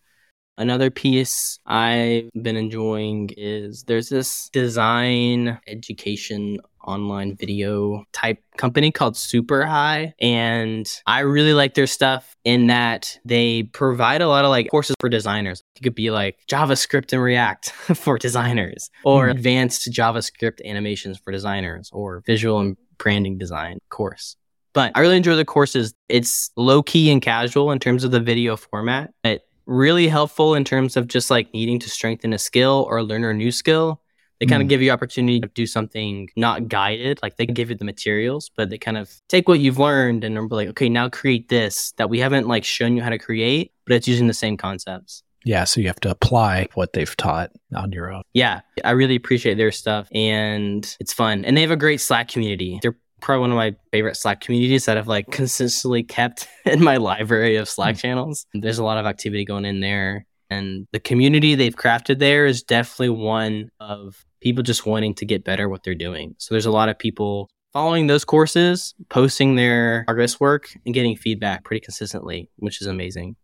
Another 0.57 0.91
piece 0.91 1.59
I've 1.65 2.29
been 2.39 2.57
enjoying 2.57 3.31
is 3.35 3.83
there's 3.83 4.09
this 4.09 4.49
design 4.53 5.59
education 5.67 6.59
online 6.83 7.35
video 7.35 8.05
type 8.13 8.39
company 8.57 8.91
called 8.91 9.17
Super 9.17 9.65
Hi. 9.65 10.13
And 10.19 10.89
I 11.05 11.19
really 11.19 11.53
like 11.53 11.73
their 11.73 11.87
stuff 11.87 12.35
in 12.43 12.67
that 12.67 13.17
they 13.25 13.63
provide 13.63 14.21
a 14.21 14.27
lot 14.27 14.45
of 14.45 14.49
like 14.49 14.69
courses 14.69 14.95
for 14.99 15.09
designers. 15.09 15.63
It 15.75 15.83
could 15.83 15.95
be 15.95 16.11
like 16.11 16.37
JavaScript 16.49 17.13
and 17.13 17.21
React 17.21 17.71
for 17.95 18.17
designers, 18.17 18.89
or 19.03 19.27
mm. 19.27 19.31
advanced 19.31 19.89
JavaScript 19.91 20.63
animations 20.65 21.19
for 21.23 21.31
designers, 21.31 21.89
or 21.93 22.23
visual 22.25 22.59
and 22.59 22.77
branding 22.97 23.37
design 23.37 23.79
course. 23.89 24.35
But 24.73 24.91
I 24.95 25.01
really 25.01 25.17
enjoy 25.17 25.35
the 25.35 25.45
courses. 25.45 25.93
It's 26.09 26.49
low 26.57 26.81
key 26.81 27.11
and 27.11 27.21
casual 27.21 27.71
in 27.71 27.79
terms 27.79 28.03
of 28.03 28.11
the 28.11 28.19
video 28.19 28.57
format. 28.57 29.11
It 29.23 29.43
really 29.65 30.07
helpful 30.07 30.55
in 30.55 30.63
terms 30.63 30.97
of 30.97 31.07
just 31.07 31.29
like 31.29 31.53
needing 31.53 31.79
to 31.79 31.89
strengthen 31.89 32.33
a 32.33 32.37
skill 32.37 32.85
or 32.89 33.03
learn 33.03 33.23
a 33.23 33.33
new 33.33 33.51
skill. 33.51 34.01
They 34.43 34.49
kind 34.49 34.61
of 34.61 34.65
mm. 34.65 34.69
give 34.71 34.81
you 34.81 34.91
opportunity 34.91 35.39
to 35.39 35.47
do 35.47 35.65
something 35.65 36.29
not 36.35 36.67
guided, 36.67 37.19
like 37.23 37.37
they 37.37 37.45
give 37.45 37.69
you 37.69 37.77
the 37.77 37.85
materials, 37.85 38.51
but 38.57 38.69
they 38.69 38.77
kind 38.77 38.97
of 38.97 39.09
take 39.29 39.47
what 39.47 39.61
you've 39.61 39.79
learned 39.79 40.25
and 40.25 40.37
are 40.37 40.45
like, 40.49 40.67
okay, 40.69 40.89
now 40.89 41.07
create 41.07 41.47
this 41.47 41.93
that 41.95 42.09
we 42.09 42.19
haven't 42.19 42.49
like 42.49 42.65
shown 42.65 42.97
you 42.97 43.01
how 43.01 43.09
to 43.09 43.17
create, 43.17 43.71
but 43.85 43.95
it's 43.95 44.05
using 44.05 44.27
the 44.27 44.33
same 44.33 44.57
concepts. 44.57 45.23
Yeah, 45.45 45.63
so 45.63 45.79
you 45.79 45.87
have 45.87 45.99
to 46.01 46.09
apply 46.09 46.67
what 46.73 46.91
they've 46.91 47.15
taught 47.15 47.51
on 47.73 47.93
your 47.93 48.11
own. 48.11 48.23
Yeah, 48.33 48.59
I 48.83 48.91
really 48.91 49.15
appreciate 49.15 49.55
their 49.55 49.71
stuff 49.71 50.09
and 50.13 50.93
it's 50.99 51.13
fun. 51.13 51.45
And 51.45 51.55
they 51.55 51.61
have 51.61 51.71
a 51.71 51.77
great 51.77 52.01
Slack 52.01 52.27
community. 52.27 52.79
They're 52.81 52.97
probably 53.21 53.41
one 53.41 53.51
of 53.51 53.55
my 53.55 53.73
favorite 53.93 54.17
Slack 54.17 54.41
communities 54.41 54.85
that 54.85 54.97
I've 54.97 55.07
like 55.07 55.31
consistently 55.31 56.03
kept 56.03 56.49
in 56.65 56.83
my 56.83 56.97
library 56.97 57.55
of 57.55 57.69
Slack 57.69 57.95
mm. 57.95 57.99
channels. 57.99 58.45
There's 58.53 58.77
a 58.77 58.83
lot 58.83 58.97
of 58.97 59.05
activity 59.05 59.45
going 59.45 59.63
in 59.63 59.79
there. 59.79 60.25
And 60.49 60.87
the 60.91 60.99
community 60.99 61.55
they've 61.55 61.75
crafted 61.75 62.19
there 62.19 62.45
is 62.45 62.63
definitely 62.63 63.09
one 63.09 63.69
of 63.79 64.23
people 64.43 64.61
just 64.61 64.85
wanting 64.85 65.15
to 65.15 65.25
get 65.25 65.45
better 65.45 65.69
what 65.69 65.83
they're 65.83 65.95
doing. 65.95 66.35
So 66.37 66.53
there's 66.53 66.65
a 66.65 66.71
lot 66.71 66.89
of 66.89 66.99
people 66.99 67.49
following 67.71 68.07
those 68.07 68.25
courses, 68.25 68.93
posting 69.09 69.55
their 69.55 70.03
progress 70.05 70.37
work, 70.39 70.69
and 70.85 70.93
getting 70.93 71.15
feedback 71.15 71.63
pretty 71.63 71.79
consistently, 71.79 72.49
which 72.57 72.81
is 72.81 72.87
amazing. 72.87 73.37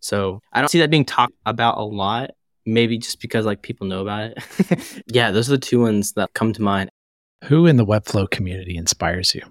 So 0.00 0.40
I 0.52 0.60
don't 0.60 0.68
see 0.68 0.78
that 0.78 0.90
being 0.90 1.04
talked 1.04 1.34
about 1.44 1.76
a 1.76 1.84
lot. 1.84 2.30
Maybe 2.64 2.98
just 2.98 3.20
because 3.20 3.44
like 3.44 3.62
people 3.62 3.86
know 3.86 4.00
about 4.00 4.32
it. 4.32 5.02
yeah, 5.06 5.30
those 5.30 5.48
are 5.48 5.52
the 5.52 5.58
two 5.58 5.80
ones 5.80 6.14
that 6.14 6.32
come 6.34 6.54
to 6.54 6.62
mind. 6.62 6.90
Who 7.44 7.66
in 7.66 7.76
the 7.76 7.86
Webflow 7.86 8.30
community 8.30 8.76
inspires 8.76 9.34
you? 9.34 9.42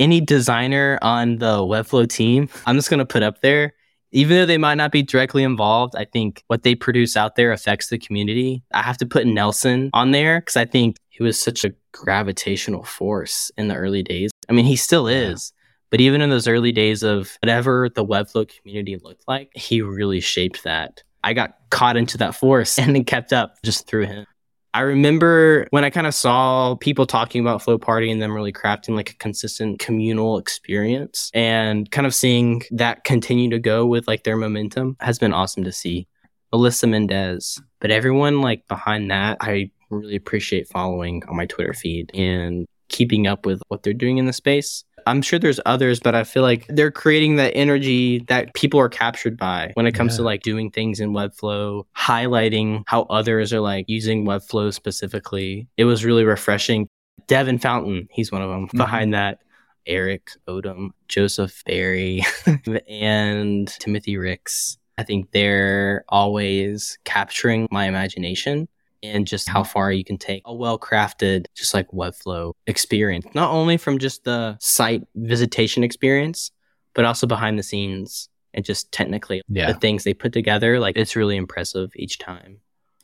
Any 0.00 0.20
designer 0.20 0.98
on 1.00 1.38
the 1.38 1.58
Webflow 1.58 2.08
team, 2.08 2.48
I'm 2.66 2.76
just 2.76 2.90
going 2.90 2.98
to 2.98 3.06
put 3.06 3.22
up 3.22 3.40
there. 3.40 3.72
Even 4.14 4.36
though 4.36 4.46
they 4.46 4.58
might 4.58 4.76
not 4.76 4.92
be 4.92 5.02
directly 5.02 5.42
involved, 5.42 5.96
I 5.96 6.04
think 6.04 6.44
what 6.46 6.62
they 6.62 6.76
produce 6.76 7.16
out 7.16 7.34
there 7.34 7.50
affects 7.50 7.88
the 7.88 7.98
community. 7.98 8.62
I 8.72 8.80
have 8.82 8.96
to 8.98 9.06
put 9.06 9.26
Nelson 9.26 9.90
on 9.92 10.12
there 10.12 10.40
because 10.40 10.56
I 10.56 10.66
think 10.66 10.96
he 11.08 11.24
was 11.24 11.38
such 11.38 11.64
a 11.64 11.72
gravitational 11.90 12.84
force 12.84 13.50
in 13.58 13.66
the 13.66 13.74
early 13.74 14.04
days. 14.04 14.30
I 14.48 14.52
mean, 14.52 14.66
he 14.66 14.76
still 14.76 15.08
is. 15.08 15.52
Yeah. 15.52 15.60
But 15.90 16.00
even 16.00 16.20
in 16.20 16.30
those 16.30 16.46
early 16.46 16.70
days 16.70 17.02
of 17.02 17.36
whatever 17.42 17.88
the 17.88 18.04
Webflow 18.04 18.48
community 18.48 18.96
looked 19.02 19.24
like, 19.26 19.50
he 19.52 19.82
really 19.82 20.20
shaped 20.20 20.62
that. 20.62 21.02
I 21.24 21.32
got 21.32 21.56
caught 21.70 21.96
into 21.96 22.16
that 22.18 22.36
force 22.36 22.78
and 22.78 22.94
then 22.94 23.02
kept 23.02 23.32
up 23.32 23.56
just 23.64 23.88
through 23.88 24.06
him. 24.06 24.26
I 24.74 24.80
remember 24.80 25.68
when 25.70 25.84
I 25.84 25.90
kind 25.90 26.08
of 26.08 26.14
saw 26.16 26.74
people 26.74 27.06
talking 27.06 27.40
about 27.40 27.62
Flow 27.62 27.78
Party 27.78 28.10
and 28.10 28.20
them 28.20 28.32
really 28.32 28.52
crafting 28.52 28.96
like 28.96 29.10
a 29.10 29.14
consistent 29.14 29.78
communal 29.78 30.36
experience 30.36 31.30
and 31.32 31.88
kind 31.92 32.08
of 32.08 32.14
seeing 32.14 32.64
that 32.72 33.04
continue 33.04 33.48
to 33.50 33.60
go 33.60 33.86
with 33.86 34.08
like 34.08 34.24
their 34.24 34.36
momentum 34.36 34.96
has 34.98 35.16
been 35.20 35.32
awesome 35.32 35.62
to 35.62 35.70
see. 35.70 36.08
Melissa 36.52 36.88
Mendez, 36.88 37.60
but 37.80 37.92
everyone 37.92 38.40
like 38.40 38.66
behind 38.66 39.12
that, 39.12 39.38
I 39.40 39.70
really 39.90 40.16
appreciate 40.16 40.68
following 40.68 41.22
on 41.28 41.36
my 41.36 41.46
Twitter 41.46 41.72
feed 41.72 42.10
and 42.12 42.66
keeping 42.88 43.28
up 43.28 43.46
with 43.46 43.62
what 43.68 43.84
they're 43.84 43.92
doing 43.92 44.18
in 44.18 44.26
the 44.26 44.32
space. 44.32 44.84
I'm 45.06 45.22
sure 45.22 45.38
there's 45.38 45.60
others, 45.66 46.00
but 46.00 46.14
I 46.14 46.24
feel 46.24 46.42
like 46.42 46.66
they're 46.68 46.90
creating 46.90 47.36
that 47.36 47.56
energy 47.56 48.20
that 48.28 48.54
people 48.54 48.80
are 48.80 48.88
captured 48.88 49.36
by 49.36 49.72
when 49.74 49.86
it 49.86 49.92
comes 49.92 50.14
yeah. 50.14 50.18
to 50.18 50.22
like 50.22 50.42
doing 50.42 50.70
things 50.70 51.00
in 51.00 51.12
Webflow, 51.12 51.84
highlighting 51.96 52.84
how 52.86 53.02
others 53.02 53.52
are 53.52 53.60
like 53.60 53.86
using 53.88 54.24
Webflow 54.24 54.72
specifically. 54.72 55.68
It 55.76 55.84
was 55.84 56.04
really 56.04 56.24
refreshing. 56.24 56.88
Devin 57.26 57.58
Fountain, 57.58 58.08
he's 58.10 58.32
one 58.32 58.42
of 58.42 58.50
them. 58.50 58.66
Mm-hmm. 58.66 58.78
Behind 58.78 59.14
that, 59.14 59.40
Eric 59.86 60.30
Odom, 60.48 60.90
Joseph 61.08 61.62
Berry, 61.66 62.22
and 62.88 63.68
Timothy 63.68 64.16
Ricks. 64.16 64.78
I 64.96 65.02
think 65.02 65.32
they're 65.32 66.04
always 66.08 66.98
capturing 67.04 67.66
my 67.70 67.86
imagination 67.86 68.68
and 69.04 69.26
just 69.26 69.48
how 69.48 69.62
far 69.62 69.92
you 69.92 70.04
can 70.04 70.18
take 70.18 70.42
a 70.44 70.54
well 70.54 70.78
crafted, 70.78 71.46
just 71.54 71.74
like 71.74 71.88
Webflow 71.90 72.52
experience, 72.66 73.26
not 73.34 73.50
only 73.50 73.76
from 73.76 73.98
just 73.98 74.24
the 74.24 74.56
site 74.60 75.02
visitation 75.14 75.84
experience, 75.84 76.50
but 76.94 77.04
also 77.04 77.26
behind 77.26 77.58
the 77.58 77.62
scenes 77.62 78.28
and 78.54 78.64
just 78.64 78.90
technically 78.92 79.42
yeah. 79.48 79.72
the 79.72 79.78
things 79.78 80.04
they 80.04 80.14
put 80.14 80.32
together. 80.32 80.78
Like 80.78 80.96
it's 80.96 81.16
really 81.16 81.36
impressive 81.36 81.90
each 81.96 82.18
time. 82.18 82.60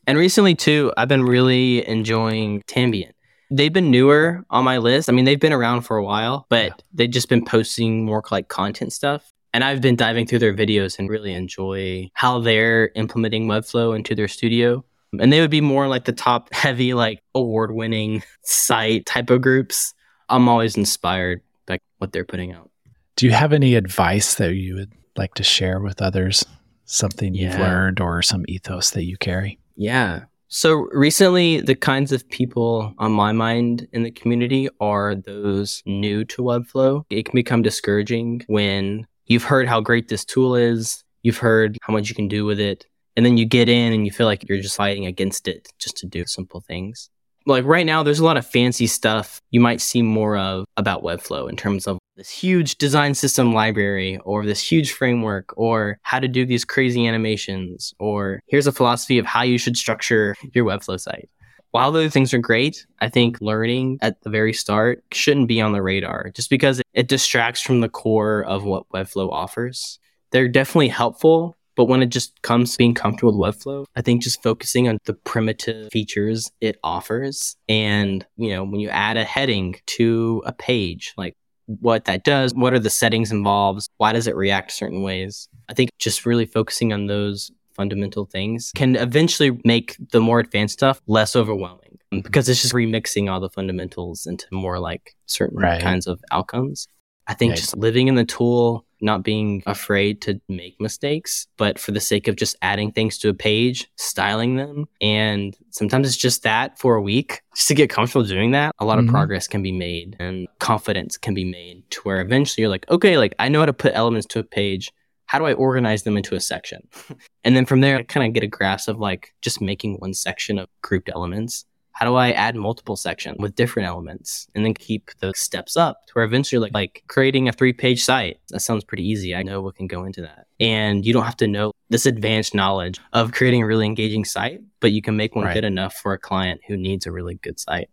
And 0.07 0.17
recently, 0.17 0.55
too, 0.55 0.93
I've 0.97 1.09
been 1.09 1.25
really 1.25 1.87
enjoying 1.87 2.63
Tambíen. 2.63 3.13
They've 3.51 3.73
been 3.73 3.91
newer 3.91 4.45
on 4.49 4.65
my 4.65 4.79
list. 4.79 5.09
I 5.09 5.13
mean, 5.13 5.25
they've 5.25 5.41
been 5.41 5.53
around 5.53 5.83
for 5.83 5.97
a 5.97 6.05
while, 6.05 6.47
but 6.49 6.67
yeah. 6.67 6.75
they've 6.95 7.11
just 7.11 7.29
been 7.29 7.45
posting 7.45 8.05
more 8.05 8.23
like 8.31 8.49
content 8.49 8.93
stuff. 8.93 9.33
And 9.53 9.65
I've 9.65 9.81
been 9.81 9.97
diving 9.97 10.27
through 10.27 10.39
their 10.39 10.55
videos 10.55 10.99
and 10.99 11.11
really 11.11 11.35
enjoy 11.35 12.11
how 12.15 12.39
they're 12.39 12.93
implementing 12.95 13.49
Webflow 13.49 13.97
into 13.97 14.15
their 14.15 14.29
studio 14.29 14.85
and 15.19 15.33
they 15.33 15.41
would 15.41 15.51
be 15.51 15.61
more 15.61 15.89
like 15.89 16.05
the 16.05 16.13
top 16.13 16.49
heavy, 16.53 16.95
like 16.95 17.23
award 17.35 17.73
winning 17.73 18.23
site 18.43 19.07
type 19.07 19.31
of 19.31 19.41
groups. 19.41 19.95
I'm 20.29 20.49
always 20.49 20.77
inspired 20.77 21.43
by 21.67 21.79
what 21.99 22.13
they're 22.13 22.25
putting 22.25 22.53
out. 22.53 22.71
Do 23.17 23.27
you 23.27 23.33
have 23.33 23.53
any 23.53 23.75
advice 23.75 24.37
that 24.37 24.55
you 24.55 24.77
would 24.77 24.93
like 25.17 25.35
to 25.35 25.43
share 25.43 25.81
with 25.81 26.01
others? 26.01 26.45
Something 26.85 27.35
you've 27.35 27.59
learned 27.59 28.01
or 28.01 28.21
some 28.21 28.45
ethos 28.49 28.91
that 28.91 29.05
you 29.05 29.17
carry? 29.17 29.61
Yeah. 29.77 30.25
So 30.49 30.89
recently, 30.91 31.61
the 31.61 31.77
kinds 31.77 32.11
of 32.11 32.29
people 32.29 32.93
on 32.99 33.13
my 33.13 33.31
mind 33.31 33.87
in 33.93 34.03
the 34.03 34.11
community 34.11 34.69
are 34.81 35.15
those 35.15 35.81
new 35.87 36.25
to 36.25 36.43
Webflow. 36.43 37.05
It 37.09 37.27
can 37.27 37.37
become 37.37 37.63
discouraging 37.63 38.43
when 38.49 39.07
you've 39.27 39.45
heard 39.45 39.69
how 39.69 39.81
great 39.81 40.09
this 40.09 40.25
tool 40.25 40.57
is, 40.57 41.05
you've 41.23 41.39
heard 41.39 41.79
how 41.83 41.93
much 41.93 42.09
you 42.09 42.17
can 42.17 42.27
do 42.27 42.45
with 42.45 42.59
it, 42.59 42.85
and 43.17 43.25
then 43.27 43.37
you 43.37 43.45
get 43.45 43.69
in 43.69 43.93
and 43.93 44.07
you 44.07 44.13
feel 44.13 44.27
like 44.27 44.49
you're 44.49 44.61
just 44.61 44.77
fighting 44.77 45.07
against 45.07 45.49
it 45.49 45.69
just 45.79 45.97
to 45.99 46.07
do 46.07 46.25
simple 46.27 46.61
things. 46.61 47.11
Like 47.47 47.65
right 47.65 47.87
now, 47.87 48.03
there's 48.03 48.21
a 48.21 48.25
lot 48.25 48.37
of 48.37 48.47
fancy 48.47 48.87
stuff 48.87 49.41
you 49.51 49.61
might 49.61 49.81
see 49.81 50.03
more 50.03 50.37
of 50.37 50.67
about 50.77 51.03
Webflow 51.03 51.49
in 51.49 51.57
terms 51.57 51.87
of 51.87 51.99
this 52.17 52.29
huge 52.29 52.77
design 52.77 53.15
system 53.15 53.55
library 53.55 54.19
or 54.25 54.45
this 54.45 54.63
huge 54.63 54.93
framework 54.93 55.55
or 55.57 55.99
how 56.03 56.21
to 56.21 56.29
do 56.29 56.45
these 56.45 56.67
crazy 56.67 57.07
animations 57.07 57.95
or 57.99 58.41
here's 58.47 58.67
a 58.67 58.73
philosophy 58.73 59.19
of 59.19 59.25
how 59.25 59.43
you 59.43 59.57
should 59.57 59.77
structure 59.77 60.37
your 60.53 60.67
Webflow 60.67 61.01
site. 61.01 61.31
While 61.71 61.93
those 61.93 62.13
things 62.13 62.35
are 62.35 62.39
great, 62.39 62.85
I 62.99 63.09
think 63.09 63.41
learning 63.41 63.99
at 64.03 64.21
the 64.23 64.31
very 64.31 64.53
start 64.53 65.05
shouldn't 65.13 65.49
be 65.49 65.61
on 65.61 65.73
the 65.73 65.83
radar 65.83 66.31
just 66.35 66.51
because 66.51 66.83
it 66.95 67.09
distracts 67.09 67.61
from 67.61 67.81
the 67.81 67.89
core 67.89 68.45
of 68.45 68.65
what 68.65 68.89
Webflow 68.91 69.31
offers. 69.33 69.99
They're 70.33 70.49
definitely 70.49 70.89
helpful 70.89 71.57
But 71.77 71.85
when 71.87 72.03
it 72.03 72.09
just 72.09 72.41
comes 72.43 72.73
to 72.73 72.79
being 72.79 72.95
comfortable 72.95 73.39
with 73.39 73.57
Webflow, 73.57 73.87
I 73.97 74.03
think 74.03 74.23
just 74.23 74.43
focusing 74.43 74.89
on 74.89 74.99
the 75.05 75.15
primitive 75.15 75.91
features 75.91 76.51
it 76.61 76.79
offers. 76.83 77.57
And, 77.69 78.27
you 78.37 78.51
know, 78.51 78.65
when 78.65 78.81
you 78.81 78.89
add 78.89 79.17
a 79.17 79.25
heading 79.25 79.77
to 79.87 80.43
a 80.45 80.53
page, 80.53 81.15
like 81.17 81.37
what 81.67 82.05
that 82.07 82.25
does, 82.25 82.53
what 82.55 82.75
are 82.75 82.79
the 82.79 82.91
settings 82.91 83.31
involved, 83.31 83.89
why 83.99 84.13
does 84.13 84.27
it 84.27 84.37
react 84.37 84.73
certain 84.73 85.03
ways? 85.03 85.49
I 85.69 85.75
think 85.75 85.91
just 85.99 86.27
really 86.27 86.47
focusing 86.47 86.93
on 86.93 87.07
those 87.07 87.51
fundamental 87.75 88.27
things 88.27 88.73
can 88.75 88.97
eventually 88.97 89.59
make 89.65 89.97
the 90.11 90.21
more 90.21 90.41
advanced 90.41 90.75
stuff 90.75 91.01
less 91.07 91.37
overwhelming 91.37 91.99
because 92.11 92.49
it's 92.49 92.61
just 92.61 92.75
remixing 92.75 93.31
all 93.31 93.41
the 93.41 93.49
fundamentals 93.49 94.27
into 94.27 94.47
more 94.51 94.79
like 94.79 95.15
certain 95.27 95.59
right. 95.59 95.81
kinds 95.81 96.07
of 96.07 96.21
outcomes. 96.33 96.89
I 97.27 97.35
think 97.35 97.55
just 97.55 97.77
living 97.77 98.09
in 98.09 98.17
the 98.17 98.25
tool, 98.25 98.85
not 99.01 99.23
being 99.23 99.63
afraid 99.67 100.21
to 100.23 100.41
make 100.49 100.81
mistakes, 100.81 101.47
but 101.57 101.79
for 101.79 101.93
the 101.93 102.01
sake 102.01 102.29
of 102.29 102.37
just 102.37 102.57
adding 102.63 102.93
things 102.93 103.19
to 103.19 103.29
a 103.29 103.35
page, 103.35 103.89
styling 103.97 104.57
them. 104.57 104.87
And 105.01 105.57
sometimes 105.71 106.07
it's 106.07 106.17
just 106.17 106.43
that 106.43 106.79
for 106.79 106.95
a 106.95 107.03
week, 107.03 107.43
just 107.55 107.69
to 107.69 107.75
get 107.75 107.91
comfortable 107.91 108.25
doing 108.25 108.53
that. 108.53 108.75
A 108.79 108.85
lot 108.85 108.99
mm-hmm. 108.99 109.09
of 109.09 109.13
progress 109.13 109.49
can 109.49 109.63
be 109.63 109.73
made 109.73 110.17
and 110.19 110.49
confidence 110.59 111.17
can 111.17 111.35
be 111.35 111.45
made 111.45 111.83
to 111.91 112.01
where 112.03 112.21
eventually 112.21 112.63
you're 112.63 112.71
like, 112.71 112.89
okay, 112.91 113.19
like 113.19 113.35
I 113.39 113.49
know 113.49 113.61
how 113.61 113.67
to 113.67 113.73
put 113.73 113.95
elements 113.95 114.27
to 114.29 114.39
a 114.39 114.45
page. 114.45 114.93
How 115.27 115.39
do 115.39 115.45
I 115.45 115.53
organize 115.53 116.03
them 116.03 116.17
into 116.17 116.35
a 116.35 116.41
section? 116.41 116.89
and 117.45 117.55
then 117.55 117.65
from 117.65 117.81
there, 117.81 117.99
I 117.99 118.03
kind 118.03 118.27
of 118.27 118.33
get 118.35 118.43
a 118.43 118.49
grasp 118.49 118.89
of 118.89 118.99
like 118.99 119.33
just 119.43 119.61
making 119.61 119.97
one 119.97 120.13
section 120.13 120.59
of 120.59 120.69
grouped 120.83 121.09
elements 121.09 121.67
how 121.93 122.07
do 122.07 122.15
I 122.15 122.31
add 122.33 122.57
multiple 122.57 122.97
sections 122.97 123.37
with 123.39 123.55
different 123.55 123.89
elements 123.89 124.49
and 124.55 124.65
then 124.65 124.75
keep 124.75 125.11
the 125.21 125.33
steps 125.35 125.77
up 125.77 126.07
to 126.07 126.13
where 126.13 126.25
eventually 126.25 126.61
like, 126.61 126.73
like 126.73 127.05
creating 127.09 127.49
a 127.49 127.53
three 127.53 127.73
page 127.73 128.03
site? 128.03 128.39
That 128.51 128.61
sounds 128.61 128.85
pretty 128.85 129.07
easy. 129.07 129.35
I 129.35 129.43
know 129.43 129.61
what 129.61 129.77
can 129.77 129.87
go 129.87 130.05
into 130.05 130.23
that. 130.23 130.47
And 130.59 131.05
you 131.05 131.13
don't 131.13 131.25
have 131.25 131.37
to 131.39 131.47
know 131.47 131.73
this 131.89 132.07
advanced 132.07 132.55
knowledge 132.55 133.01
of 133.13 133.33
creating 133.33 133.63
a 133.63 133.67
really 133.67 133.87
engaging 133.87 134.25
site, 134.25 134.61
but 134.81 134.93
you 134.93 135.03
can 135.03 135.17
make 135.17 135.35
one 135.35 135.47
right. 135.47 135.55
good 135.55 135.65
enough 135.65 135.95
for 135.95 136.13
a 136.13 136.19
client 136.19 136.61
who 136.67 136.77
needs 136.77 137.07
a 137.07 137.13
really 137.13 137.35
good 137.37 137.59
site. 137.59 137.91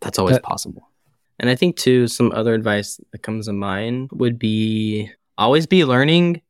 That's 0.00 0.18
always 0.18 0.36
that- 0.36 0.42
possible. 0.42 0.90
And 1.38 1.50
I 1.50 1.54
think 1.54 1.76
too, 1.76 2.08
some 2.08 2.32
other 2.32 2.54
advice 2.54 2.98
that 3.12 3.22
comes 3.22 3.46
to 3.46 3.52
mind 3.52 4.08
would 4.12 4.38
be 4.38 5.10
always 5.36 5.66
be 5.66 5.84
learning. 5.84 6.40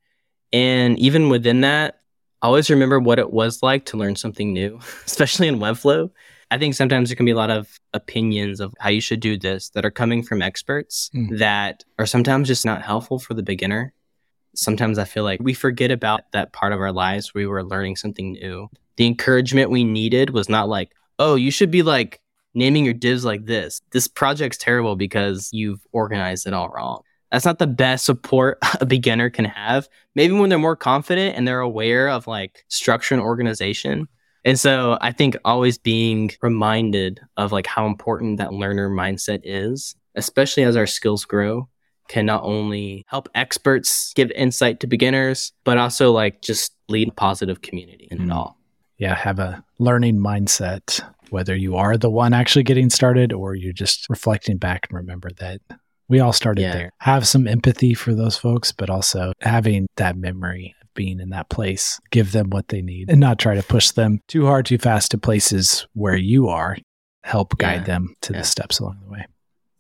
And 0.53 0.99
even 0.99 1.29
within 1.29 1.63
that, 1.63 2.01
always 2.41 2.71
remember 2.71 3.01
what 3.01 3.19
it 3.19 3.33
was 3.33 3.63
like 3.63 3.87
to 3.87 3.97
learn 3.97 4.17
something 4.17 4.53
new, 4.53 4.79
especially 5.07 5.49
in 5.49 5.59
Webflow. 5.59 6.11
I 6.51 6.59
think 6.59 6.75
sometimes 6.75 7.09
there 7.09 7.17
can 7.17 7.27
be 7.27 7.33
a 7.33 7.37
lot 7.37 7.51
of 7.51 7.81
opinions 7.93 8.61
of 8.61 8.73
how 8.79 8.89
you 8.89 9.01
should 9.01 9.21
do 9.21 9.37
this 9.37 9.71
that 9.71 9.85
are 9.85 9.91
coming 9.91 10.23
from 10.23 10.43
experts 10.43 11.11
mm. 11.15 11.39
that 11.39 11.85
are 11.99 12.07
sometimes 12.07 12.49
just 12.49 12.65
not 12.65 12.83
helpful 12.83 13.19
for 13.19 13.35
the 13.35 13.43
beginner. 13.43 13.93
Sometimes 14.55 14.99
I 14.99 15.05
feel 15.05 15.25
like 15.25 15.41
we 15.43 15.55
forget 15.55 15.91
about 15.91 16.31
that 16.33 16.53
part 16.53 16.73
of 16.73 16.81
our 16.81 16.93
lives 16.93 17.35
where 17.35 17.43
we 17.43 17.47
were 17.47 17.65
learning 17.65 17.97
something 17.97 18.33
new. 18.33 18.69
The 18.97 19.07
encouragement 19.07 19.71
we 19.71 19.85
needed 19.85 20.31
was 20.31 20.49
not 20.49 20.69
like, 20.69 20.93
oh, 21.19 21.35
you 21.35 21.51
should 21.51 21.71
be 21.71 21.83
like 21.83 22.21
naming 22.55 22.85
your 22.85 22.95
divs 22.95 23.25
like 23.25 23.45
this. 23.45 23.83
This 23.91 24.09
project's 24.09 24.57
terrible 24.57 24.97
because 24.97 25.51
you've 25.53 25.81
organized 25.93 26.47
it 26.47 26.55
all 26.55 26.71
wrong. 26.71 27.03
That's 27.31 27.45
not 27.45 27.59
the 27.59 27.67
best 27.67 28.07
support 28.07 28.59
a 28.81 28.87
beginner 28.87 29.31
can 29.31 29.45
have. 29.45 29.89
Maybe 30.15 30.33
when 30.33 30.49
they're 30.49 30.59
more 30.59 30.77
confident 30.77 31.37
and 31.37 31.47
they're 31.47 31.61
aware 31.61 32.09
of 32.09 32.27
like 32.27 32.65
structure 32.69 33.15
and 33.15 33.23
organization, 33.23 34.09
and 34.47 34.59
so 34.59 34.97
I 35.01 35.11
think 35.11 35.37
always 35.45 35.77
being 35.77 36.31
reminded 36.41 37.21
of 37.37 37.51
like 37.51 37.67
how 37.67 37.87
important 37.87 38.39
that 38.39 38.53
learner 38.53 38.89
mindset 38.89 39.41
is, 39.43 39.97
especially 40.15 40.63
as 40.63 40.77
our 40.77 40.87
skills 40.87 41.25
grow, 41.25 41.69
can 42.09 42.27
not 42.27 42.45
only 42.45 43.05
help 43.09 43.29
experts 43.35 44.13
give 44.15 44.31
insight 44.31 44.79
to 44.81 44.87
beginners, 44.87 45.53
but 45.65 45.79
also 45.79 46.13
like 46.13 46.43
just 46.43 46.73
lead 46.89 47.09
a 47.09 47.13
positive 47.13 47.61
community 47.63 48.07
in 48.09 48.19
mm. 48.19 48.27
it 48.27 48.31
all. 48.31 48.57
Yeah, 48.99 49.17
have 49.17 49.41
a 49.41 49.65
learning 49.81 50.19
mindset, 50.19 51.01
whether 51.31 51.57
you 51.57 51.75
are 51.75 51.97
the 51.97 52.09
one 52.09 52.33
actually 52.33 52.63
getting 52.63 52.89
started 52.89 53.33
or 53.33 53.57
you're 53.57 53.73
just 53.73 54.07
reflecting 54.09 54.59
back 54.59 54.87
and 54.89 54.97
remember 54.97 55.31
that 55.41 55.61
we 56.09 56.21
all 56.21 56.33
started 56.33 56.63
yeah. 56.63 56.73
there. 56.73 56.93
Have 57.01 57.27
some 57.27 57.49
empathy 57.49 57.95
for 57.95 58.15
those 58.15 58.37
folks, 58.37 58.71
but 58.71 58.91
also 58.91 59.33
having 59.41 59.89
that 59.97 60.17
memory 60.17 60.77
being 60.97 61.21
in 61.21 61.31
that 61.31 61.49
place, 61.49 62.01
give 62.11 62.33
them 62.33 62.51
what 62.51 62.69
they 62.69 62.83
need 62.83 63.09
and 63.09 63.21
not 63.21 63.39
try 63.39 63.55
to 63.55 63.63
push 63.63 63.93
them 63.93 64.21
too 64.27 64.47
hard, 64.47 64.67
too 64.67 64.79
fast 64.79 65.13
to 65.13 65.19
places 65.19 65.87
where 65.93 66.17
you 66.17 66.49
are. 66.49 66.77
Help 67.23 67.57
guide 67.59 67.83
yeah. 67.83 67.85
them 67.85 68.15
to 68.23 68.33
yeah. 68.33 68.41
the 68.41 68.45
steps 68.45 68.81
along 68.81 68.99
the 69.05 69.11
way. 69.11 69.27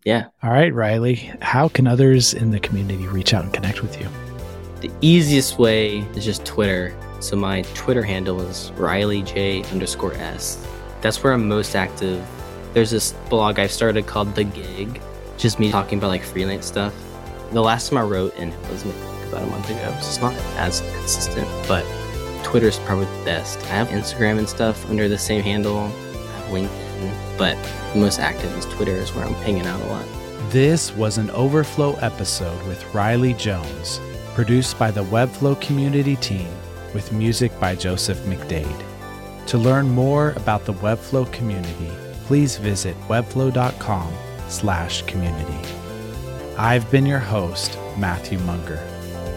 Yeah. 0.04 0.26
All 0.42 0.50
right, 0.50 0.72
Riley, 0.72 1.32
how 1.42 1.68
can 1.68 1.88
others 1.88 2.32
in 2.32 2.52
the 2.52 2.60
community 2.60 3.08
reach 3.08 3.34
out 3.34 3.42
and 3.42 3.52
connect 3.52 3.82
with 3.82 4.00
you? 4.00 4.08
The 4.80 4.90
easiest 5.00 5.58
way 5.58 5.98
is 6.14 6.24
just 6.24 6.44
Twitter. 6.44 6.96
So 7.18 7.34
my 7.34 7.62
Twitter 7.74 8.02
handle 8.02 8.40
is 8.42 8.70
Riley 8.76 9.22
J 9.22 9.64
underscore 9.72 10.14
S. 10.14 10.64
That's 11.00 11.22
where 11.24 11.32
I'm 11.32 11.48
most 11.48 11.74
active. 11.74 12.24
There's 12.72 12.90
this 12.90 13.12
blog 13.30 13.58
I've 13.58 13.72
started 13.72 14.06
called 14.06 14.34
The 14.34 14.44
Gig, 14.44 15.00
just 15.38 15.58
me 15.58 15.70
talking 15.70 15.98
about 15.98 16.08
like 16.08 16.22
freelance 16.22 16.66
stuff. 16.66 16.94
The 17.52 17.62
last 17.62 17.88
time 17.88 17.98
I 17.98 18.02
wrote, 18.02 18.34
and 18.36 18.52
it 18.52 18.70
was 18.70 18.84
about 19.28 19.42
a 19.42 19.46
month 19.46 19.68
ago, 19.70 19.96
so 20.00 20.08
it's 20.08 20.20
not 20.20 20.34
as 20.56 20.80
consistent, 20.94 21.48
but 21.66 21.84
Twitter's 22.44 22.78
probably 22.80 23.06
the 23.06 23.24
best. 23.24 23.58
I 23.64 23.66
have 23.66 23.88
Instagram 23.88 24.38
and 24.38 24.48
stuff 24.48 24.88
under 24.88 25.08
the 25.08 25.18
same 25.18 25.42
handle. 25.42 25.78
I 25.78 25.88
have 25.88 26.50
LinkedIn, 26.50 27.38
but 27.38 27.56
the 27.92 28.00
most 28.00 28.18
active 28.20 28.56
is 28.56 28.64
Twitter, 28.66 28.92
is 28.92 29.14
where 29.14 29.24
I'm 29.24 29.34
hanging 29.34 29.66
out 29.66 29.80
a 29.80 29.86
lot. 29.86 30.06
This 30.50 30.92
was 30.94 31.18
an 31.18 31.30
Overflow 31.30 31.94
episode 31.96 32.64
with 32.68 32.94
Riley 32.94 33.34
Jones, 33.34 34.00
produced 34.34 34.78
by 34.78 34.90
the 34.90 35.04
Webflow 35.04 35.60
community 35.60 36.16
team 36.16 36.48
with 36.94 37.12
music 37.12 37.58
by 37.58 37.74
Joseph 37.74 38.18
McDade. 38.20 38.82
To 39.48 39.58
learn 39.58 39.88
more 39.88 40.30
about 40.36 40.64
the 40.64 40.72
Webflow 40.74 41.30
community, 41.32 41.90
please 42.24 42.56
visit 42.56 42.96
webflow.com 43.08 44.12
slash 44.48 45.02
community. 45.02 45.58
I've 46.56 46.90
been 46.90 47.06
your 47.06 47.18
host, 47.18 47.78
Matthew 47.98 48.38
Munger. 48.40 48.80